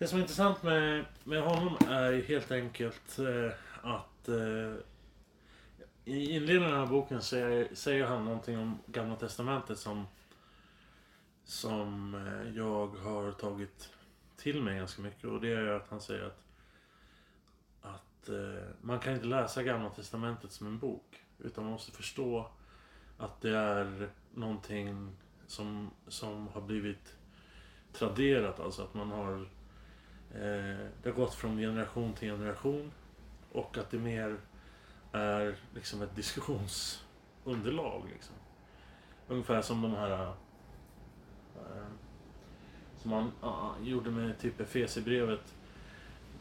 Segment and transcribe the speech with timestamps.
[0.00, 4.74] Det som är intressant med, med honom är ju helt enkelt eh, att eh,
[6.04, 10.06] i inledningen av den här boken säger, säger han någonting om Gamla Testamentet som
[11.44, 13.90] som eh, jag har tagit
[14.36, 15.24] till mig ganska mycket.
[15.24, 16.44] Och det är att han säger att
[17.80, 22.50] att eh, man kan inte läsa Gamla Testamentet som en bok utan man måste förstå
[23.18, 27.16] att det är någonting som, som har blivit
[27.92, 29.46] traderat, alltså att man har
[30.32, 32.92] det har gått från generation till generation
[33.52, 34.36] och att det mer
[35.12, 38.02] är liksom ett diskussionsunderlag.
[38.12, 38.34] Liksom.
[39.28, 40.26] Ungefär som de här
[41.56, 41.86] eh,
[42.96, 43.32] som man
[43.82, 45.54] gjorde med typ Efesierbrevet.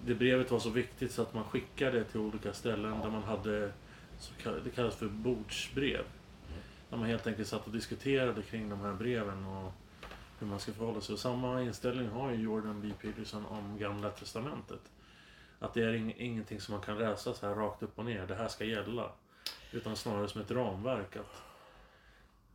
[0.05, 3.71] Det brevet var så viktigt så att man skickade till olika ställen där man hade
[4.17, 6.03] så kall- det kallas för bordsbrev.
[6.89, 9.73] Där man helt enkelt satt och diskuterade kring de här breven och
[10.39, 11.13] hur man ska förhålla sig.
[11.13, 12.91] Och samma inställning har ju Jordan B.
[13.01, 14.81] Peterson om Gamla Testamentet.
[15.59, 18.27] Att det är ing- ingenting som man kan läsa så här rakt upp och ner.
[18.27, 19.11] Det här ska gälla.
[19.71, 21.15] Utan snarare som ett ramverk.
[21.15, 21.41] Att,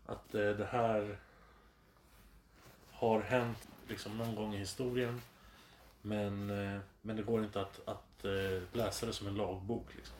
[0.06, 1.19] att eh, det här
[2.93, 5.21] har hänt liksom någon gång i historien.
[6.03, 9.87] Men, eh, men det går inte att, att eh, läsa det som en lagbok.
[9.97, 10.16] Liksom.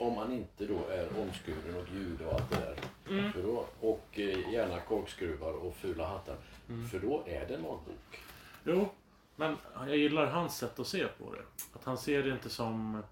[0.00, 3.32] Om man inte då är omskuren och Gud och allt det där.
[3.32, 6.36] För då, och eh, gärna korkskruvar och fula hattar.
[6.90, 8.20] För då är det en lagbok.
[8.64, 8.88] Jo,
[9.36, 11.42] men jag gillar hans sätt att se på det.
[11.72, 13.02] Att han ser det inte som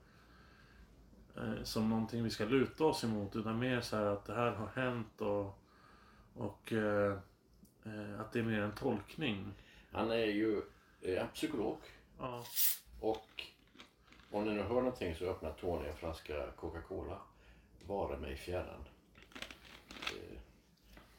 [1.36, 4.50] eh, som någonting vi ska luta oss emot utan mer så här att det här
[4.50, 5.58] har hänt och,
[6.34, 7.18] och eh,
[7.84, 9.52] eh, att det är mer en tolkning.
[9.92, 10.62] Han är ju
[11.00, 11.78] eh, psykolog.
[12.18, 12.44] Ja.
[13.00, 13.44] Och
[14.30, 17.18] om ni nu hör någonting så öppnar Tony en flaska Coca-Cola.
[17.86, 18.84] Vare mig fjärran.
[19.92, 20.38] Eh,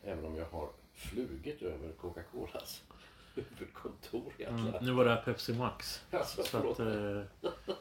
[0.04, 2.84] Även om jag har flugit över Coca-Colas
[3.36, 6.06] huvudkontor i Mm, nu var det här Pepsi Max.
[6.12, 7.22] Alltså, Så att, eh,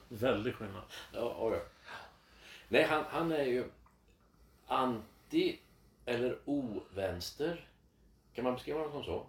[0.09, 0.83] väldig skillnad.
[1.12, 1.60] Ja, ja, ja.
[2.69, 3.65] Nej, han, han är ju
[4.66, 5.59] anti
[6.05, 7.69] eller ovänster.
[8.34, 9.27] Kan man beskriva honom som så?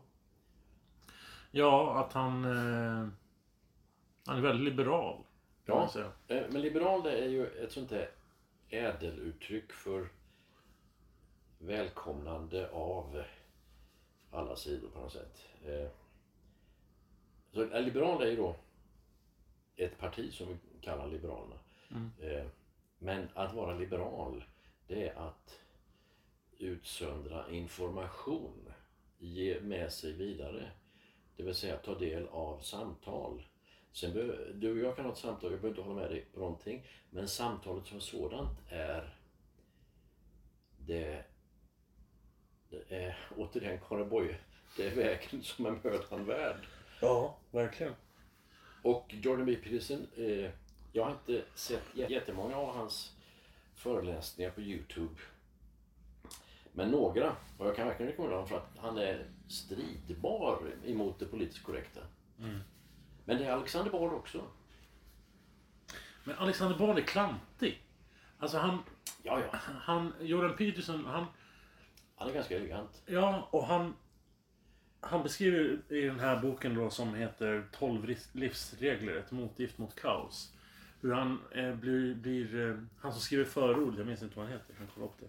[1.52, 3.08] Ja, att han, eh,
[4.26, 5.24] han är väldigt liberal.
[5.70, 5.88] Ja.
[6.28, 8.10] Eh, Men liberal det är ju ett sånt där
[8.70, 10.10] ädeluttryck för
[11.60, 13.24] välkomnande av
[14.32, 15.46] alla sidor på något sätt.
[15.66, 15.88] Eh,
[17.52, 18.56] Så eh, liberal är ju då
[19.76, 21.60] ett parti som vi kallar Liberalerna.
[22.22, 22.46] Eh,
[23.00, 24.44] Men att vara liberal,
[24.88, 25.60] det är att
[26.58, 28.74] utsöndra information,
[29.18, 30.72] ge med sig vidare.
[31.36, 33.44] Det vill säga ta del av samtal.
[33.92, 36.26] Sen behöver, du och jag kan ha ett samtal, jag behöver inte hålla med dig
[36.34, 36.84] på någonting.
[37.10, 39.14] Men samtalet som sådant är
[40.78, 41.24] det,
[42.70, 44.36] det är återigen Karin Boye,
[44.78, 46.68] det är vägen som är mödan värd.
[47.02, 47.94] Ja, verkligen.
[48.84, 49.56] Och Jordan B.
[49.56, 50.52] Peterson, eh,
[50.94, 53.16] jag har inte sett jä- jättemånga av hans
[53.76, 55.16] föreläsningar på Youtube.
[56.74, 61.26] Men några, och jag kan verkligen rekommendera honom för att han är stridbar emot det
[61.26, 62.02] politiskt korrekta.
[63.30, 64.48] Men det är Alexander Bard också.
[66.24, 67.84] Men Alexander Bard är klantig.
[68.40, 68.80] Alltså han,
[69.24, 69.58] Ja, ja.
[69.82, 71.26] han, Jordan Peterson, han,
[72.16, 73.02] Han är ganska elegant.
[73.06, 73.94] Ja, och han,
[75.02, 79.96] han beskriver i den här boken då som heter 12 ris- livsregler, ett motgift mot
[79.96, 80.54] kaos.
[81.02, 84.54] Hur han eh, blir, blir eh, han som skriver förord, jag minns inte vad han
[84.54, 85.28] heter, jag kan kolla upp det.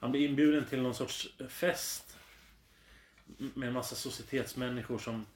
[0.00, 2.18] Han blir inbjuden till någon sorts fest.
[3.36, 5.26] Med en massa societetsmänniskor som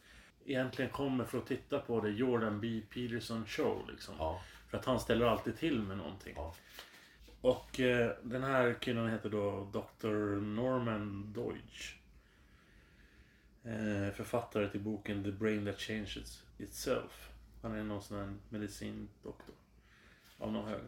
[0.46, 2.82] egentligen kommer för att titta på det Jordan B.
[2.90, 4.14] Peterson show liksom.
[4.18, 4.42] Ja.
[4.68, 6.32] För att han ställer alltid till med någonting.
[6.36, 6.54] Ja.
[7.40, 10.40] Och eh, den här killen heter då Dr.
[10.40, 11.96] Norman Deutsch.
[13.64, 17.30] Eh, författare till boken The Brain That Changes Itself.
[17.62, 19.54] Han är någon sån här medicindoktor.
[20.38, 20.80] Av någon hög.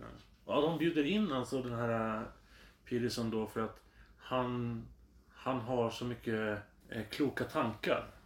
[0.47, 2.23] Ja, de bjuder in alltså den här eh,
[2.85, 3.81] Peterson då för att
[4.17, 4.85] han,
[5.31, 6.59] han har så mycket
[6.89, 8.18] eh, kloka tankar.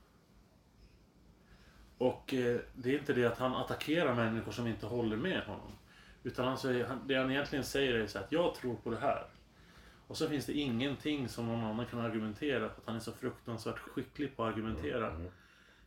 [2.03, 5.73] Och eh, det är inte det att han attackerar människor som inte håller med honom.
[6.23, 8.97] Utan han säger, han, det han egentligen säger är så att jag tror på det
[8.97, 9.25] här.
[10.07, 13.13] Och så finns det ingenting som någon annan kan argumentera för att han är så
[13.13, 15.11] fruktansvärt skicklig på att argumentera.
[15.11, 15.31] Mm.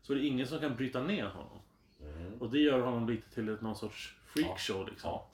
[0.02, 1.60] Så det är ingen som kan bryta ner honom.
[2.02, 2.42] Mm.
[2.42, 5.10] Och det gör honom lite till ett, någon sorts freakshow liksom.
[5.10, 5.28] Ja.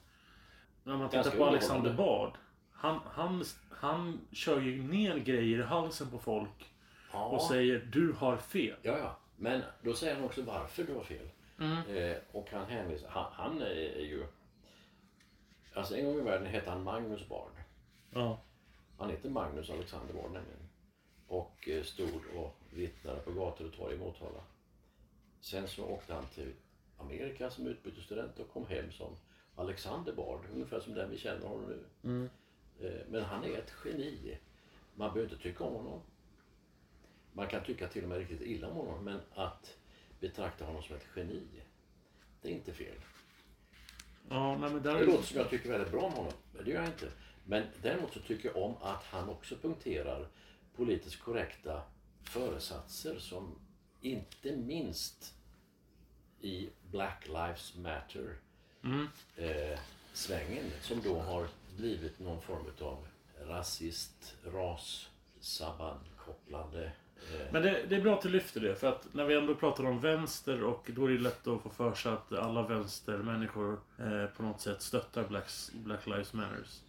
[0.83, 1.94] När man tittar på Alexander.
[1.94, 2.33] Bard.
[2.72, 6.72] Han, han, han kör ju ner grejer i halsen på folk
[7.13, 7.25] Ja.
[7.25, 8.78] och säger du har fel.
[8.81, 9.18] Ja, ja.
[9.42, 11.30] Men då säger han också varför du har fel.
[11.60, 11.96] Mm.
[11.96, 14.26] Eh, och han hänvisar, han, han är ju...
[15.74, 17.52] Alltså en gång i världen hette han Magnus Bard.
[18.14, 18.42] Ja.
[18.98, 20.70] Han heter Magnus Alexander Bard nämligen.
[21.28, 24.44] Och eh, stod och vittnade på gator och torg i Motala.
[25.40, 26.54] Sen så åkte han till
[26.98, 29.18] Amerika som utbytesstudent och kom hem som
[29.56, 30.40] Alexander Bard.
[30.54, 31.84] Ungefär som den vi känner honom nu.
[32.04, 32.30] Mm.
[32.82, 34.38] Eh, Men han är ett geni.
[34.96, 36.02] Man behöver inte tycka om honom.
[37.33, 39.04] Man kan tycka till och med riktigt illa om honom.
[39.04, 39.78] Men att
[40.19, 41.42] betrakta honom som ett geni,
[42.42, 42.95] det är inte fel.
[44.30, 46.33] Ja, nej, men där Det låter som jag tycker väldigt bra om honom.
[46.54, 47.12] Men det gör jag inte.
[47.45, 50.28] Men däremot så tycker jag om att han också punkterar
[50.75, 51.81] politiskt korrekta
[52.24, 53.56] föresatser som
[54.01, 55.33] inte minst
[56.42, 58.36] i Black Lives Matter
[58.83, 59.07] Mm.
[59.36, 59.80] eh,
[60.13, 61.48] svängen som då har
[61.78, 63.07] blivit någon form av
[63.48, 66.92] rasist, ras, sammankopplande eh,
[67.51, 69.85] Men det, det är bra att du lyfter det, för att när vi ändå pratar
[69.85, 74.25] om vänster och då är det lätt att få för sig att alla vänstermänniskor eh,
[74.38, 76.81] på något sätt stöttar Black, Black Lives Matters.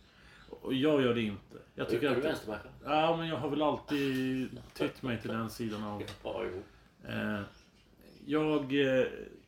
[0.61, 1.59] Och jag gör det inte.
[1.75, 2.69] Jag tycker är, är du vänstermänniska?
[2.85, 6.03] Ja, men jag har väl alltid tyckt mig till den sidan av...
[6.23, 6.45] Ja.
[7.09, 7.41] Eh,
[8.27, 9.07] jag, eh,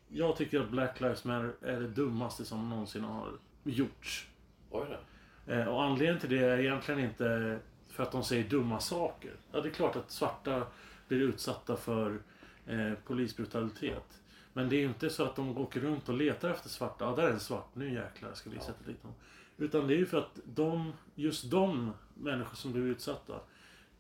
[0.08, 3.28] jag tycker att Black Lives Matter är det dummaste som någonsin har
[3.64, 4.28] gjorts.
[4.70, 5.52] Oj då.
[5.52, 7.58] Eh, och anledningen till det är egentligen inte
[7.94, 9.32] för att de säger dumma saker.
[9.52, 10.66] Ja, det är klart att svarta
[11.08, 12.18] blir utsatta för
[12.66, 14.20] eh, polisbrutalitet.
[14.52, 17.04] Men det är ju inte så att de åker runt och letar efter svarta.
[17.04, 17.74] Ja, där är en svart.
[17.74, 19.16] Nu jäklar ska vi sätta dit honom.
[19.56, 23.40] Utan det är ju för att de, just de människor som blir utsatta,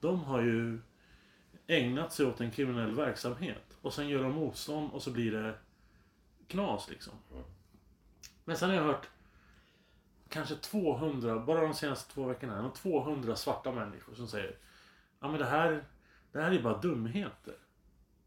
[0.00, 0.78] de har ju
[1.66, 3.78] ägnat sig åt en kriminell verksamhet.
[3.82, 5.54] Och sen gör de motstånd och så blir det
[6.46, 7.12] knas liksom.
[8.44, 9.08] Men sen har jag hört
[10.34, 14.56] kanske 200, bara de senaste två veckorna, här, 200 svarta människor som säger
[15.20, 15.84] Ja men det här,
[16.32, 17.54] det här är bara dumheter.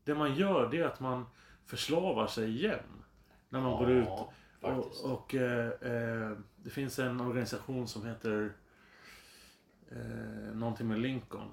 [0.04, 1.25] Det man gör det är att man
[1.65, 3.04] förslavar sig igen.
[3.50, 4.07] När man går ut.
[4.07, 4.31] Ja,
[4.62, 5.04] faktiskt.
[5.04, 8.54] Och, och eh, eh, det finns en organisation som heter
[9.92, 11.50] eh, någonting med Lincoln.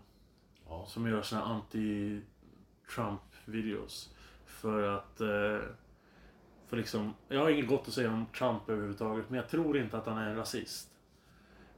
[0.68, 0.86] Ja.
[0.88, 4.14] Som gör såna anti-Trump-videos.
[4.46, 5.20] För att...
[5.20, 5.58] Eh,
[6.75, 9.31] för liksom, jag har inget gott att säga om Trump överhuvudtaget.
[9.31, 10.88] Men jag tror inte att han är en rasist.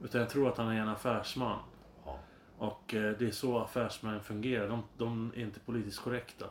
[0.01, 1.59] Utan jag tror att han är en affärsman.
[2.05, 2.19] Ja.
[2.57, 4.67] Och eh, det är så affärsmän fungerar.
[4.67, 6.45] De, de är inte politiskt korrekta.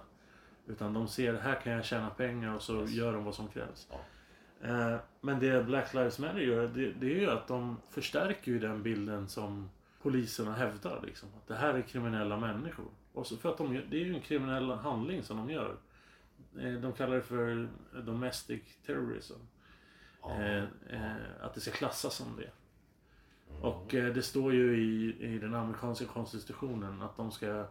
[0.67, 3.88] Utan de ser, här kan jag tjäna pengar och så gör de vad som krävs.
[3.91, 4.69] Ja.
[4.69, 8.59] Eh, men det Black Lives Matter gör, det, det är ju att de förstärker ju
[8.59, 9.71] den bilden som
[10.03, 11.03] poliserna hävdar.
[11.07, 11.29] Liksom.
[11.37, 12.87] Att det här är kriminella människor.
[13.12, 15.76] Och så för att de, det är ju en kriminell handling som de gör.
[16.61, 17.69] Eh, de kallar det för
[18.07, 19.35] domestic terrorism.
[20.23, 20.43] Ja.
[20.43, 22.51] Eh, eh, att det ska klassas som det.
[23.61, 27.67] Och eh, det står ju i, i den amerikanska konstitutionen att de ska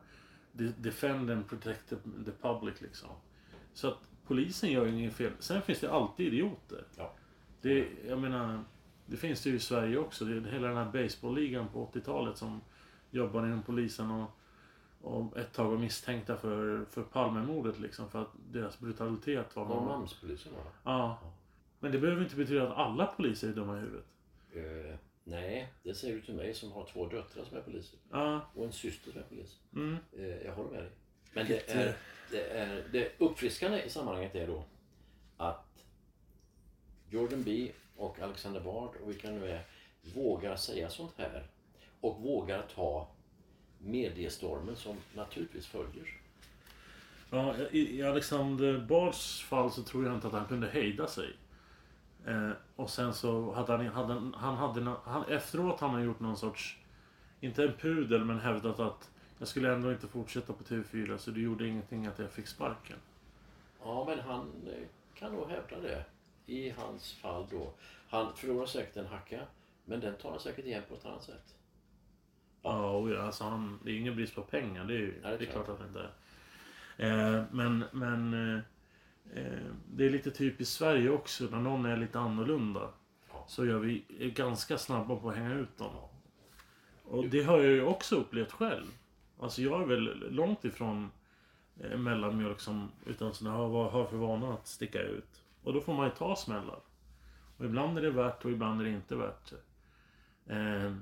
[0.51, 1.89] de- defend and protect
[2.25, 3.09] the, public liksom.
[3.73, 5.31] Så att polisen gör ju inget fel.
[5.39, 6.83] Sen finns det alltid idioter.
[6.97, 7.13] Ja.
[7.61, 8.63] Det, jag menar,
[9.05, 10.25] det finns det ju i Sverige också.
[10.25, 12.61] Det är hela den här baseballligan på 80-talet som
[13.11, 14.39] jobbar inom polisen och,
[15.05, 18.09] och ett tag var misstänkta för, för Palmemordet liksom.
[18.09, 19.65] För att deras brutalitet var...
[19.65, 20.63] Norrmalmspolisen va?
[20.83, 21.19] Ja.
[21.79, 24.05] Men det behöver inte betyda att alla poliser är dumma i huvudet.
[24.53, 27.99] Eh, nej, det säger du till mig som har två döttrar som är poliser.
[28.11, 28.41] Ja.
[28.55, 29.59] Och en syster som är polis.
[29.75, 29.97] Mm.
[30.17, 30.91] Eh, jag håller med dig.
[31.33, 31.95] Men det är,
[32.31, 34.63] det är det uppfriskande i sammanhanget är då
[35.37, 35.85] att
[37.09, 39.65] Jordan B och Alexander Bard och vilka nu är
[40.15, 41.47] vågar säga sånt här
[42.01, 43.14] och vågar ta
[43.85, 46.17] mediestormen som naturligtvis följer.
[47.29, 51.33] Ja, i, Alexander Bards fall så tror jag inte att han kunde hejda sig.
[52.25, 56.37] Eh, och sen så hade han, hade, han- hade, han, efteråt har han gjort någon
[56.37, 56.77] sorts,
[57.41, 61.39] inte en pudel, men hävdat att jag skulle ändå inte fortsätta på TV4 så det
[61.41, 62.97] gjorde ingenting att jag fick sparken.
[63.83, 64.83] Ja, men han eh,
[65.15, 66.05] kan nog hävda det.
[66.45, 67.73] I hans fall då.
[68.09, 69.41] Han förlorar säkert en hacka,
[69.85, 71.55] men den tar han säkert igen på ett annat sätt.
[72.65, 74.85] Ja, och ja, alltså han, det är ingen brist på pengar.
[74.85, 75.69] Det är, ju- Ja, det det är klart.
[75.69, 76.09] att det inte
[76.97, 77.37] är.
[77.37, 78.59] Eh, men men eh,
[79.43, 79.59] eh,
[79.93, 81.43] det är lite typiskt Sverige också.
[81.51, 82.89] När någon är lite annorlunda
[83.47, 84.03] så gör vi
[84.35, 85.91] ganska snabba på att hänga ut dem.
[87.03, 88.85] Och det har jag ju också upplevt själv.
[89.39, 91.11] Alltså jag är väl långt ifrån
[91.79, 95.41] eh, mellanmjölk som utan sådana har, har för vana att sticka ut.
[95.63, 96.79] Och då får man ju ta smällar.
[97.57, 99.53] Och ibland är det värt och ibland är det inte värt.
[100.47, 100.93] Eh,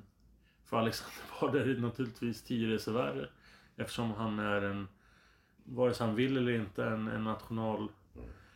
[0.65, 3.29] för Alexander Bard är naturligtvis tio resor värre.
[3.75, 4.87] Eftersom han är en,
[5.63, 7.87] vare sig han vill eller inte, en, en national...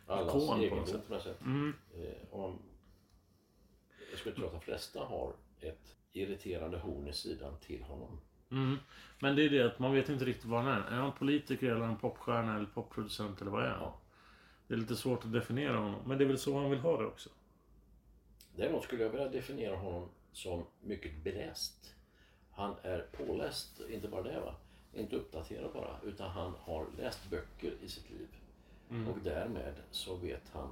[0.06, 1.06] Allas Ikon på något sätt.
[1.08, 1.40] på något sätt.
[1.40, 2.58] Mm, Eh, om,
[4.10, 8.20] jag skulle tro att de flesta har ett irriterande horn i sidan till honom.
[8.50, 8.76] mm.
[9.20, 10.86] Men det är det att man vet inte riktigt vad han är.
[10.86, 13.80] Är han politiker eller han popstjärna eller popproducent eller vad är han?
[13.80, 14.00] Ja.
[14.66, 16.00] Det är lite svårt att definiera honom.
[16.06, 17.30] Men det är väl så han vill ha det också.
[18.56, 21.94] Däremot skulle jag vilja definiera honom som mycket beläst.
[22.58, 24.54] Han är påläst, inte bara det va.
[24.94, 28.28] Inte uppdaterad bara, utan han har läst böcker i sitt liv.
[29.08, 30.68] Och därmed så vet han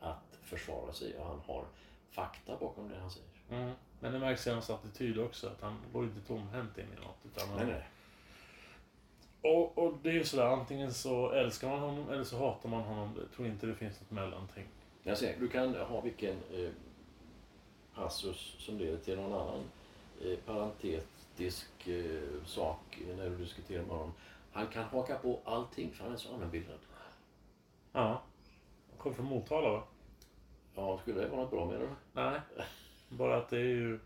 [0.00, 1.64] att försvara sig och han har
[2.10, 3.28] fakta bakom det han säger.
[3.50, 3.74] Mm.
[4.00, 5.48] Men det märks i hans attityd också.
[5.48, 7.16] Att han går inte tomhänt in i något.
[7.24, 7.58] Utan han...
[7.58, 7.88] Nej, nej.
[9.52, 12.82] Och, och det är ju sådär, antingen så älskar man honom eller så hatar man
[12.82, 13.14] honom.
[13.20, 14.66] Jag tror inte det finns något mellanting.
[15.02, 16.70] Jag säger, du kan ha vilken eh,
[17.94, 19.64] passus som leder till någon annan
[20.24, 20.38] eh,
[21.36, 24.12] parentetisk eh, sak när du diskuterar med honom.
[24.52, 26.78] Han kan haka på allting för han är så allmänbildad.
[27.92, 28.22] Ja.
[28.90, 29.82] Han kommer från Motala va?
[30.74, 31.88] Ja, skulle det vara något bra med det?
[32.12, 32.40] Nej.
[33.08, 34.00] Bara att det är ju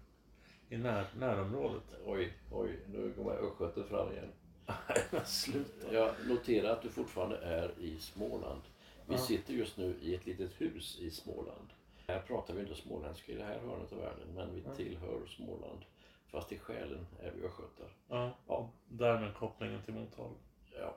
[0.69, 1.83] i när, närområdet.
[2.07, 4.33] Oj, oj, nu kommer östgöten fram igen.
[4.67, 5.95] Nej men sluta.
[5.95, 8.61] Jag noterar att du fortfarande är i Småland.
[9.07, 9.19] Vi Ja.
[9.21, 11.69] sitter just nu i ett litet hus i Småland.
[12.07, 15.85] Här pratar vi inte småländska i det här hörnet av världen, men vi tillhör Småland.
[16.31, 17.89] Fast i själen är vi östgötar.
[18.09, 18.37] Ja.
[18.47, 18.71] Ja.
[18.89, 20.35] Därmed kopplingen till Motala.
[20.79, 20.97] Ja,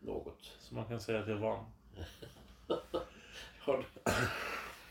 [0.00, 0.56] något.
[0.60, 1.64] Så man kan säga att jag vann.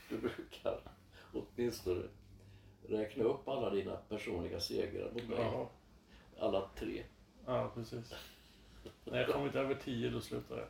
[0.09, 0.79] Du, brukar
[1.33, 2.03] åtminstone
[2.87, 5.37] räkna upp alla dina personliga segrar mot mig.
[5.39, 5.69] Ja,
[6.39, 7.03] Alla tre.
[7.45, 8.13] ja precis.
[9.03, 10.67] När jag kommit över 10 då slutar jag.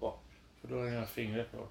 [0.00, 0.18] Ja,
[0.60, 1.66] För då har jag inga fingrar kvar.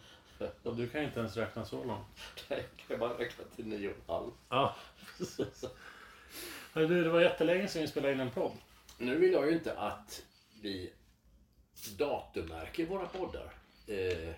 [0.64, 2.06] Och du kan inte ens räkna så långt.
[2.50, 4.32] där kan man räkna till nio och en halv.
[4.50, 4.76] Ja,
[5.18, 5.66] precis.
[6.74, 8.52] Du, det var jättelänge sedan vi spelade in en podd.
[8.98, 10.26] Nu vill jag ju inte att
[10.62, 10.92] vi
[11.98, 13.54] datummärker våra poddar.
[13.88, 14.34] Eh,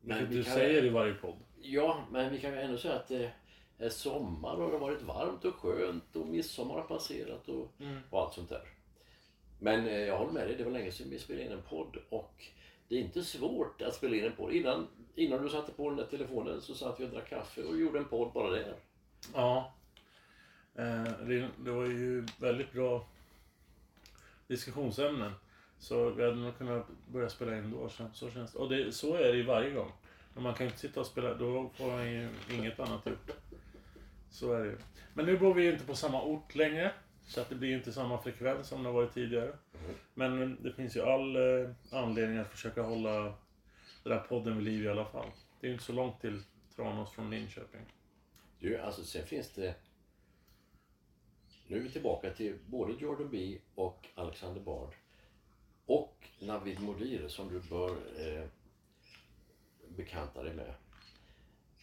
[0.00, 1.36] vi du kan- säger i varje podd.
[1.60, 3.30] Ja, men vi kan ju ändå säga att det
[3.78, 7.72] är sommar och det har varit varmt och skönt och midsommar har passerat och,
[8.10, 8.62] och allt sånt där.
[9.58, 11.96] Men eh, jag håller med dig, det var länge sedan vi spelade in en podd
[12.08, 12.44] och
[12.88, 14.52] det är inte svårt att spela in en podd.
[14.52, 17.76] Innan, innan du satte på den där telefonen så satt vi och drack kaffe och
[17.78, 18.74] gjorde en podd bara där.
[19.34, 19.74] Ja.
[20.74, 23.06] Eh, det, det var ju väldigt bra
[24.46, 25.32] diskussionsämnen.
[25.78, 27.88] Så vi hade nog kunnat börja spela in då.
[27.88, 28.58] Så, känns det.
[28.58, 29.92] Och det, så är det ju varje gång.
[30.34, 33.30] Men man kan inte sitta och spela, då får man ju inget annat gjort.
[34.30, 34.78] Så är det ju.
[35.14, 36.92] Men nu bor vi ju inte på samma ort längre.
[37.26, 39.52] Så att det blir ju inte samma frekvens som det har varit tidigare.
[40.14, 43.34] Men det finns ju all eh, anledning att försöka hålla
[44.02, 45.28] den här podden vid liv i alla fall.
[45.60, 46.42] Det är ju inte så långt till
[46.76, 47.80] Tranås från Linköping.
[48.58, 49.74] Du, alltså sen finns det...
[51.72, 54.94] Nu är vi tillbaka till både Jordan B och Alexander Bard.
[55.86, 58.44] Och Navid Modir som du bör eh,
[59.88, 60.74] bekanta dig med.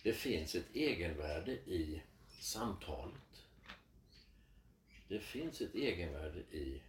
[0.04, 2.02] Det finns ett egenvärde i
[2.40, 3.46] samtalet.
[5.08, 6.82] Det finns ett egenvärde i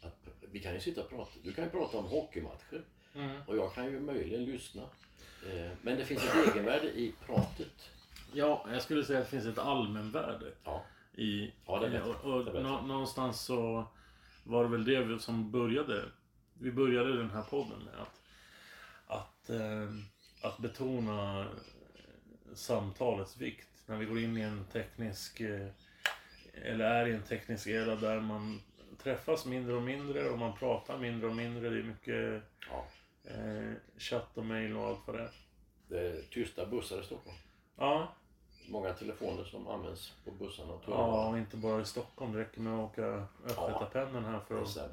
[0.00, 1.32] att vi kan ju sitta och prata.
[1.42, 2.84] Du kan ju prata om hockeymatcher
[3.46, 4.82] och jag kan ju möjligen lyssna.
[5.52, 7.90] Eh, men det finns ett egenvärde i pratet.
[8.32, 10.84] Ja, jag skulle säga att det finns ett allmänvärde Ja.
[11.16, 11.52] I...
[11.66, 12.02] Ja, det bättre.
[12.10, 13.84] och, och Det nå, någonstans så
[14.44, 16.04] var det väl det som började.
[16.54, 18.20] Vi började den här podden med att,
[19.06, 19.94] att, eh,
[20.42, 21.46] att betona eh,
[22.54, 23.68] samtalets vikt.
[23.86, 25.68] När vi går in i en teknisk, eh,
[26.62, 28.60] eller är i en teknisk era där man
[29.02, 31.70] träffas mindre och mindre och man pratar mindre och mindre.
[31.70, 32.86] Det är mycket Ja.
[33.24, 35.30] eh, chatt och mail och allt vad det är.
[35.88, 37.36] Det är tysta bussar i Stockholm.
[37.76, 38.14] Ja,
[38.68, 42.32] Många telefoner som används på bussarna och Ja, och inte bara i Stockholm.
[42.32, 44.90] Det räcker med att åka Östgötapendeln här för att...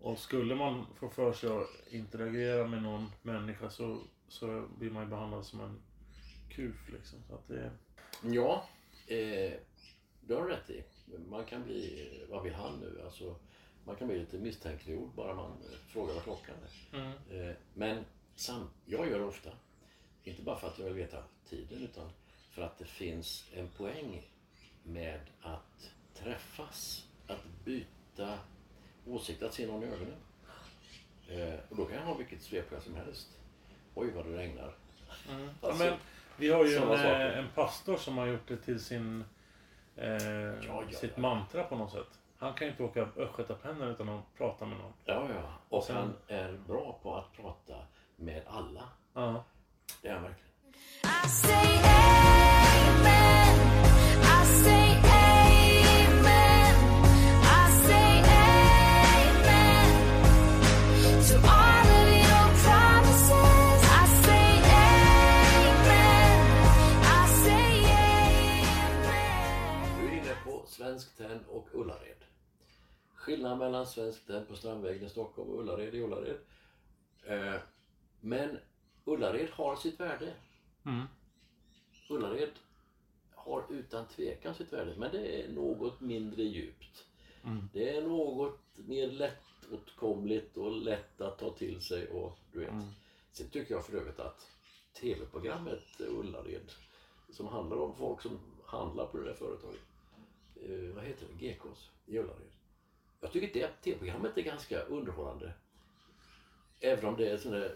[0.00, 5.02] Och skulle man få för sig att interagera med någon människa så, så blir man
[5.02, 5.82] ju behandlad som en
[6.50, 7.18] kuf liksom.
[7.28, 7.70] Så att det,
[8.22, 8.64] Ja,
[9.06, 9.52] eh,
[10.20, 10.84] det har du rätt i.
[11.28, 13.00] Man kan bli, vad vill han nu?
[13.04, 13.34] Alltså,
[13.84, 15.52] man kan bli lite misstänkliggjord bara man
[15.88, 16.54] frågar vad klockan
[16.92, 16.98] är.
[16.98, 17.48] mm.
[17.48, 18.04] Eh, men
[18.34, 19.50] sam, jag gör det ofta.
[20.24, 22.10] Inte bara för att jag vill veta tiden utan
[22.60, 24.22] för att det finns en poäng
[24.82, 28.38] med att träffas, att byta
[29.06, 30.16] åsikter, att se någon i ögonen.
[31.28, 33.28] Eh, och då kan jag ha vilket svepskäl som helst.
[33.94, 34.74] Oj vad det regnar.
[35.30, 35.50] Mm.
[35.60, 35.98] Alltså, ja, men
[36.36, 39.24] vi har ju en, eh, en pastor som har gjort det till sin,
[39.96, 40.08] eh,
[40.66, 41.20] ja, sitt ja.
[41.20, 42.18] mantra på något sätt.
[42.36, 44.92] Han kan ju inte åka östgötapennan utan att prata med någon.
[45.04, 45.52] Ja, ja.
[45.68, 47.86] Och Sen- han är bra på att prata
[48.16, 48.88] med alla.
[49.14, 49.44] Ja.
[50.02, 50.50] Det är han verkligen.
[70.80, 72.24] Svensk Tenn och Ullared.
[73.14, 76.36] Skillnad mellan Svensk Tenn på Strandvägen i Stockholm och Ullared i Ullared.
[77.26, 77.54] Eh,
[78.20, 78.58] men
[79.04, 80.34] Ullared har sitt värde.
[80.86, 81.06] Mm.
[82.08, 82.50] Ullared
[83.34, 87.06] har utan tvekan sitt värde, men det är något mindre djupt.
[87.44, 87.68] Mm.
[87.72, 89.08] Det är något mer
[89.70, 92.70] lättåtkomligt och lätt att ta till sig och du vet.
[92.70, 92.84] Mm.
[93.32, 94.50] Sen tycker jag för övrigt att
[95.00, 96.72] tv-programmet Ullared
[97.30, 99.80] som handlar om folk som handlar på det där företaget.
[100.56, 101.46] Eh, vad heter det?
[101.46, 102.50] GKs i Ullared.
[103.20, 105.52] Jag tycker det tv-programmet är ganska underhållande.
[106.80, 107.74] Även om det är sån där,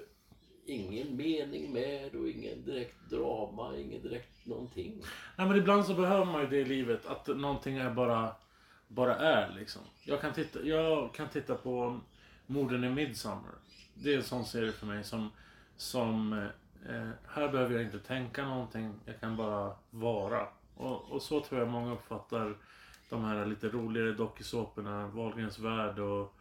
[0.66, 5.02] ingen mening med och ingen direkt drama, ingen direkt någonting.
[5.38, 7.06] Nej men ibland så behöver man ju det i livet.
[7.06, 8.36] Att någonting är bara,
[8.88, 9.82] bara är liksom.
[10.04, 12.00] Jag kan titta, jag kan titta på
[12.46, 13.52] Morden i Midsummer.
[13.94, 15.30] Det är en sån serie för mig som,
[15.76, 16.32] som
[16.88, 18.94] eh, här behöver jag inte tänka någonting.
[19.04, 20.48] Jag kan bara vara.
[20.74, 22.56] Och, och så tror jag många uppfattar
[23.10, 25.06] de här lite roligare dokusåporna.
[25.06, 26.34] Wahlgrens värld och,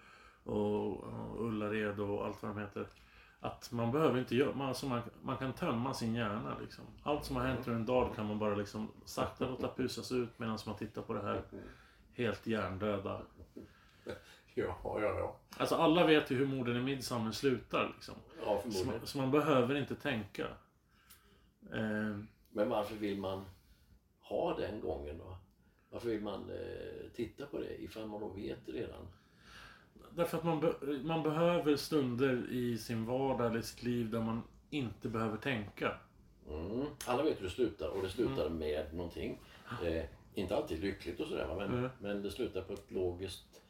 [0.43, 2.88] och, och Ullared och allt vad de heter.
[3.39, 6.86] Att man behöver inte göra, man, alltså man, man kan tömma sin hjärna liksom.
[7.03, 10.39] Allt som har hänt under en dag kan man bara liksom sakta låta pusas ut
[10.39, 11.41] medan man tittar på det här
[12.15, 13.21] helt hjärndöda.
[14.56, 15.36] Ja, ja, ja.
[15.58, 18.15] Alltså alla vet ju hur morden i Midsummer slutar liksom.
[18.39, 18.88] Ja, Så förmodligen.
[18.99, 20.47] man, så man behöver inte tänka.
[21.73, 22.17] Eh,
[22.49, 23.45] Men varför vill man
[24.19, 25.38] ha den gången då?
[25.89, 29.08] Varför vill man eh, titta på det ifall man då vet redan?
[30.15, 30.73] därför att man, be,
[31.04, 35.97] man behöver stunder i sin vardag eller sitt liv där man inte behöver tänka.
[36.49, 36.86] Mm.
[37.06, 39.39] Alla vet hur det slutar och det slutar med någonting.
[39.86, 41.89] Eh, inte alltid lyckligt och sådär men, Mm.
[42.02, 43.62] men det slutar på ett logiskt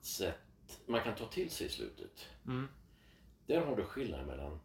[0.00, 0.80] sätt.
[0.86, 2.26] Man kan ta till sig i slutet.
[2.46, 2.68] Mm.
[3.46, 4.60] Där har du skillnad mellan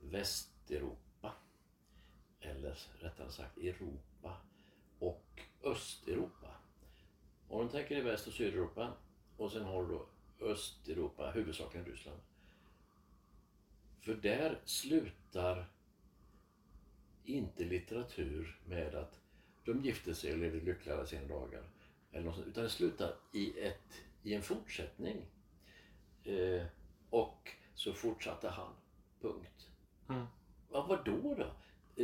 [0.00, 1.32] Västeuropa,
[2.40, 4.36] eller rättare sagt Europa,
[4.98, 6.48] och Östeuropa.
[7.48, 8.92] Om du tänker i Väst och Sydeuropa
[9.36, 10.06] och sen har du då
[10.46, 12.20] Östeuropa, huvudsakligen Ryssland.
[14.00, 15.66] För där slutar
[17.24, 19.20] inte litteratur med att
[19.64, 21.62] de gifte sig och levde lyckliga alla sina dagar.
[22.12, 25.26] Eller något utan det slutar i, ett, i en fortsättning.
[26.24, 26.62] Eh,
[27.10, 28.72] och så fortsatte han.
[29.20, 29.68] Punkt.
[30.08, 30.26] Mm.
[30.72, 31.52] Ja, vad då då?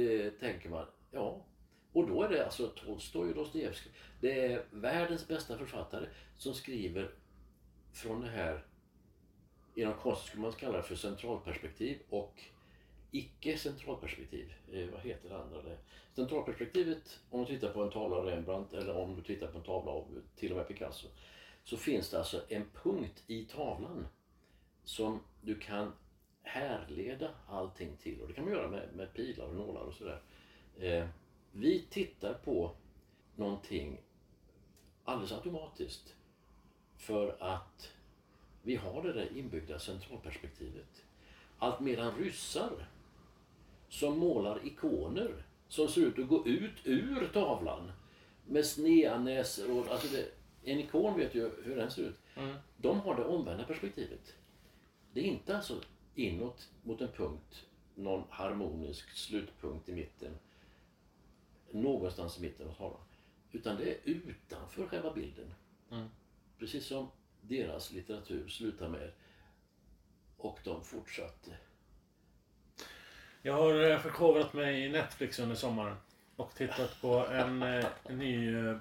[0.01, 0.87] Eh, tänker man.
[1.11, 1.45] Ja.
[1.93, 3.93] Och då är det alltså Tolstoj och Dostojevskij.
[4.21, 7.15] Det är världens bästa författare som skriver
[7.93, 8.65] från det här,
[9.75, 12.43] inom konsten skulle man kalla det för centralperspektiv och
[13.11, 14.55] icke-centralperspektiv.
[14.73, 15.63] Eh, vad heter det andra?
[15.63, 15.79] Det?
[16.15, 19.65] Centralperspektivet, om du tittar på en tavla av Rembrandt eller om du tittar på en
[19.65, 21.09] tavla av till och med Picasso,
[21.65, 24.07] så finns det alltså en punkt i tavlan
[24.85, 25.93] som du kan
[26.43, 28.21] härleda allting till.
[28.21, 30.23] Och det kan man göra med, med pilar och nålar och sådär.
[30.79, 31.07] Eh,
[31.53, 32.75] vi tittar på
[33.37, 34.01] någonting
[35.05, 36.15] alldeles automatiskt
[36.97, 37.93] för att
[38.63, 41.05] vi har det där inbyggda centralperspektivet.
[41.59, 42.89] Allt medan ryssar
[43.89, 47.93] som målar ikoner som ser ut att gå ut ur tavlan
[48.47, 49.79] med sneda näsor.
[49.79, 50.29] och- Alltså det,
[50.71, 52.19] en ikon vet ju hur den ser ut.
[52.77, 54.35] De har det omvända perspektivet.
[55.13, 55.81] Det är inte alltså
[56.15, 60.39] inåt mot en punkt, någon harmonisk slutpunkt i mitten,
[61.71, 63.01] någonstans i mitten av tavlan.
[63.53, 65.55] Utan det är utanför själva bilden.
[66.59, 67.07] Precis som
[67.41, 69.11] deras litteratur slutar med
[70.37, 71.51] och de fortsatte.
[73.49, 75.97] Jag har eh, förkovrat mig i Netflix under sommaren.
[76.37, 78.77] Och tittat på en, eh, en ny eh,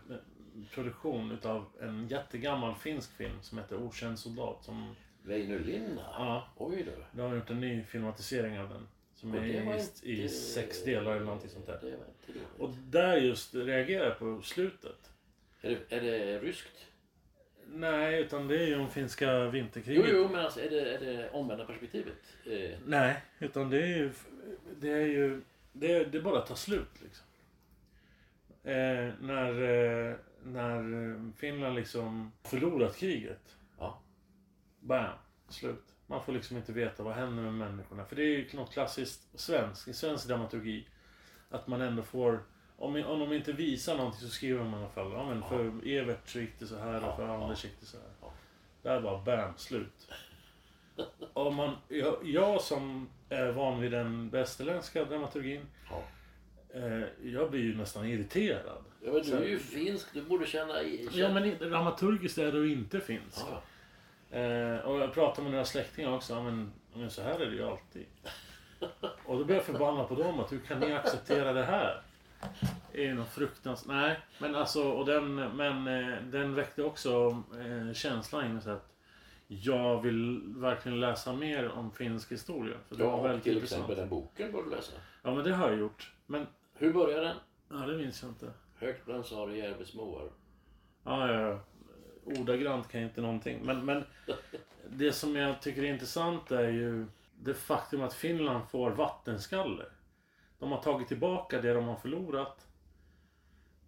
[0.73, 4.63] produktion utav en jättegammal finsk film som heter Okänd soldat.
[4.63, 6.01] Som, Väinö Linna?
[6.13, 6.91] ja, Oj då.
[7.11, 8.87] de har gjort en ny filmatisering av den.
[9.15, 11.79] Som Och är i, inte- i sex delar eller någonting sånt där.
[11.81, 12.33] Det.
[12.63, 15.11] Och där just reagerar jag på slutet.
[15.61, 16.85] Är, det, är det ryskt?
[17.73, 20.05] Nej, utan det är ju om finska Jo, vinterkriget.
[20.13, 22.13] jo, men alltså är det, är det omvända perspektivet?
[22.45, 24.11] Eh, Nej, utan det är ju...
[24.79, 25.41] Det är ju...
[25.73, 27.25] Det, det bara tar slut liksom.
[28.63, 33.57] Eh, när, eh, när Finland liksom förlorat kriget.
[33.79, 34.01] ja.
[34.79, 35.17] Bam!
[35.49, 35.83] Slut.
[36.07, 38.05] Man får liksom inte veta vad händer med människorna.
[38.05, 40.87] För det är ju något klassiskt svenskt, i svensk dramaturgi.
[41.49, 42.43] Att man ändå får...
[42.79, 45.11] Om, om de inte visar någonting så skriver man i alla fall.
[45.11, 47.97] Ja, men för Evert så gick det så här och för Anders gick det så
[47.97, 48.07] här.
[48.21, 48.31] Ja.
[48.81, 50.07] Där bara bam, slut.
[51.33, 55.61] Om man, jag, jag som är van vid den västerländska dramaturgin.
[55.89, 56.03] ja.
[56.79, 58.83] Eh, jag blir ju nästan irriterad.
[59.05, 60.81] ja men du är ju finsk, du borde känna...
[60.81, 63.45] i- Ja men dramaturgiskt är ju inte finsk.
[63.51, 63.61] Ja,
[64.31, 66.41] Eh, och jag pratar med några släktingar också.
[66.43, 68.05] Men, men så här är det ju alltid.
[69.25, 70.39] Och då blir jag förbannad på dem.
[70.39, 72.01] Att hur kan ni acceptera det här?
[72.93, 73.87] Är något fruktansvärt.
[73.87, 74.83] Nej, men alltså.
[74.91, 78.61] Och den, men eh, den väckte också eh, känslan i mig.
[78.61, 78.93] Så att
[79.47, 82.77] jag vill verkligen läsa mer om finsk historia.
[82.89, 83.79] För det var ja väldigt till intressant.
[83.81, 84.91] exempel den boken bör du läsa.
[85.23, 86.13] Ja, men det har jag gjort.
[86.25, 87.35] Men, Hur börjar den?
[87.69, 88.51] ja, det minns jag inte.
[88.75, 90.29] Högt bland Sara Järves moar.
[91.03, 91.59] Ja, ja, ja.
[92.23, 93.59] Ordagrant kan jag inte någonting.
[93.63, 94.03] Men, men
[94.89, 97.05] det som jag tycker är intressant är ju
[97.39, 99.83] det faktum att Finland får vattenskalle.
[100.59, 102.67] De har tagit tillbaka det de har förlorat.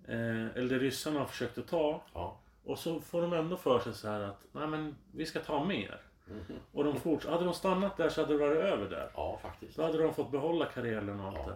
[0.07, 2.01] Eh, eller det ryssarna har försökt att ta.
[2.13, 2.39] Ja.
[2.63, 5.63] Och så får de ändå för sig så här att nej men vi ska ta
[5.65, 6.01] mer.
[6.27, 6.59] Mhm.
[6.71, 9.11] Och de forts- hade de stannat där så hade det varit över där.
[9.15, 9.75] Ja, faktiskt.
[9.77, 11.47] Då hade de fått behålla Karelen och allt Ja.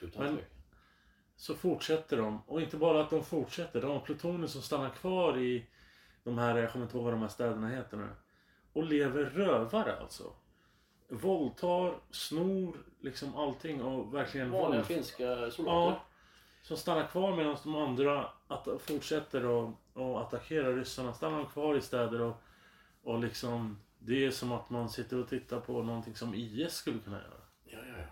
[0.00, 0.06] det.
[0.06, 0.38] Utan Men-.
[1.36, 2.42] Så fortsätter de.
[2.46, 3.80] Och inte bara att de fortsätter.
[3.80, 5.66] De har plutoner som stannar kvar i
[6.24, 8.08] de här, jag kommer inte ihåg vad de här städerna heter nu.
[8.72, 10.32] Och lever rövare alltså.
[11.08, 15.96] Våldtar, snor, liksom allting och verkligen Vanliga våld- finska soldater.
[15.96, 16.02] Ja.
[16.62, 21.12] Som stannar kvar medan de andra att, fortsätter och, och attackera ryssarna.
[21.12, 22.36] Stannar de kvar i städer och,
[23.02, 26.98] och liksom Det är som att man sitter och tittar på någonting som IS skulle
[26.98, 27.40] kunna göra.
[27.64, 28.06] Ja, ja, ja.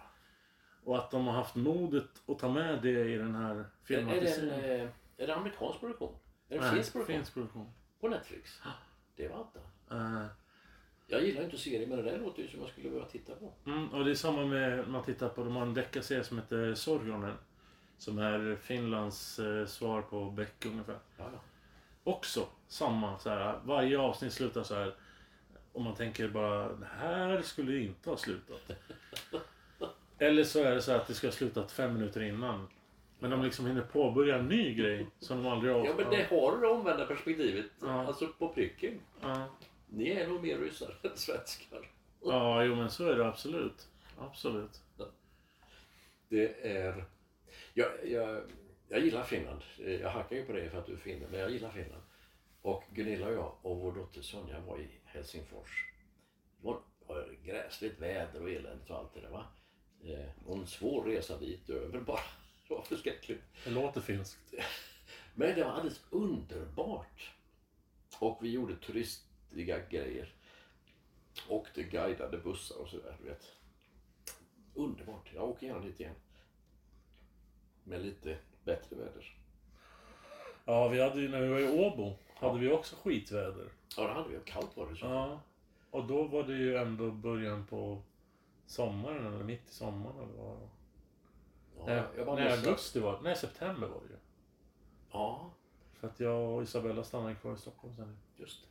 [0.85, 3.65] Och att de har haft modet att ta med det i den här Är, är,
[3.87, 4.81] det en, filmatiseringen.
[4.81, 6.17] eh, är det amerikansk produktion?
[6.49, 7.17] Är det Nej, finsk produktion?
[7.17, 7.71] finsk produktion.
[8.01, 8.61] På Netflix?
[9.17, 9.59] Det var inte.
[9.91, 10.27] Eh,
[11.07, 13.53] Jag gillar inte serier men det där låter ju som jag skulle behöva titta på.
[13.67, 16.75] Mm, och det är samma med, man tittar på, de har en deckarserie som heter
[16.75, 17.35] Sorjonen.
[17.99, 20.99] Som är Finlands eh, svar på Beck ungefär.
[21.17, 21.41] Ja, ja.
[22.05, 24.95] Också samma, så här, varje avsnitt slutar så här.
[25.73, 28.71] Och man tänker bara, det här skulle inte ha slutat.
[30.19, 32.69] Eller så är det så här att det ska ha slutat fem minuter innan.
[33.19, 35.85] Men de liksom hinner påbörja en ny grej som de aldrig har...
[35.85, 37.67] ja men det har det omvända perspektivet.
[37.81, 38.07] Ja.
[38.07, 39.01] Alltså på pricken.
[39.21, 39.49] Ja,
[39.97, 41.91] Ni är nog mer ryssar än svenskar.
[42.25, 43.89] ja jo men så är det absolut.
[44.19, 44.83] Absolut.
[46.29, 47.05] Det är...
[47.75, 48.43] Jag, jag,
[48.89, 49.63] jag gillar Finland.
[49.77, 52.03] Jag hackar ju på dig för att du är finne, men jag gillar Finland.
[52.63, 55.93] Och Gunilla och jag och vår dotter Sonja var i Helsingfors.
[56.57, 59.45] Det var, var gräsligt väder och eländigt och allt det där va.
[60.05, 62.21] Eh, och en svår resa dit över bara.
[62.69, 63.43] Det var förskräckligt.
[63.65, 64.55] Det låter finskt.
[65.35, 67.35] Men det var alldeles underbart.
[68.19, 68.77] Och vi gjorde
[69.55, 70.35] turistiga grejer.
[71.49, 73.53] Åkte guidade bussar och sådär, du vet.
[74.75, 75.31] Underbart.
[75.35, 76.15] Jag åker gärna dit igen.
[77.85, 79.37] Med lite bättre väder.
[80.65, 83.69] Ja, vi hade ju, när vi var i Åbo, hade vi också skitväder.
[83.97, 84.39] Ja, det hade vi.
[84.45, 85.07] Kallt var det så.
[85.07, 85.41] Ja.
[85.91, 88.03] Och då var det ju ändå början på
[88.67, 90.17] sommaren, eller mitt i sommaren.
[90.17, 90.69] Eller vad.
[91.79, 94.19] Ja, nej, jag nej, missade- augusti var Nej, september var det ju.
[95.13, 95.51] Ja,
[95.95, 98.19] För att jag och Isabella stannade kvar i Stockholm sen.
[98.37, 98.69] just det.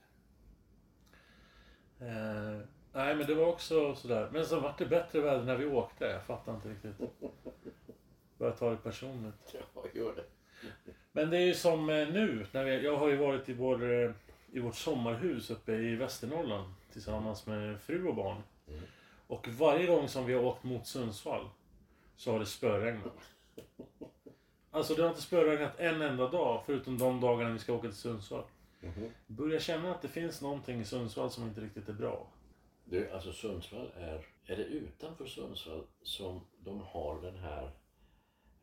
[2.07, 2.59] Eh,
[2.93, 4.29] nej, men det var också sådär.
[4.31, 6.05] Men sen vart det bättre väder när vi åkte.
[6.05, 7.09] Jag fattar inte riktigt.
[8.37, 9.55] Började ta det personligt.
[9.75, 10.23] Ja, gör det.
[11.11, 12.45] Men det är ju som eh, nu.
[12.51, 14.11] När vi, jag har ju varit i, vår, eh,
[14.51, 18.43] i vårt sommarhus uppe i Västernorrland tillsammans med fru och barn.
[18.67, 18.81] Mm.
[19.27, 21.49] Och varje gång som vi har åkt mot Sundsvall
[22.15, 23.33] så har det spöregnat.
[24.71, 27.97] Alltså det har inte spöregnat en enda dag förutom de dagarna vi ska åka till
[27.97, 28.43] Sundsvall.
[28.84, 29.12] Mhm.
[29.28, 32.28] Börjar känna att det finns någonting i Sundsvall som inte riktigt är bra.
[32.86, 34.26] Du, alltså Sundsvall är...
[34.46, 37.72] Är det utanför Sundsvall som de har den här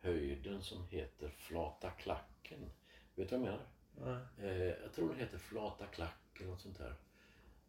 [0.00, 2.70] höjden som heter Flata klacken?
[3.14, 3.60] Vet du vad jag
[3.96, 4.26] menar?
[4.38, 6.94] Eh, jag tror den heter Flata klack eller något sånt där.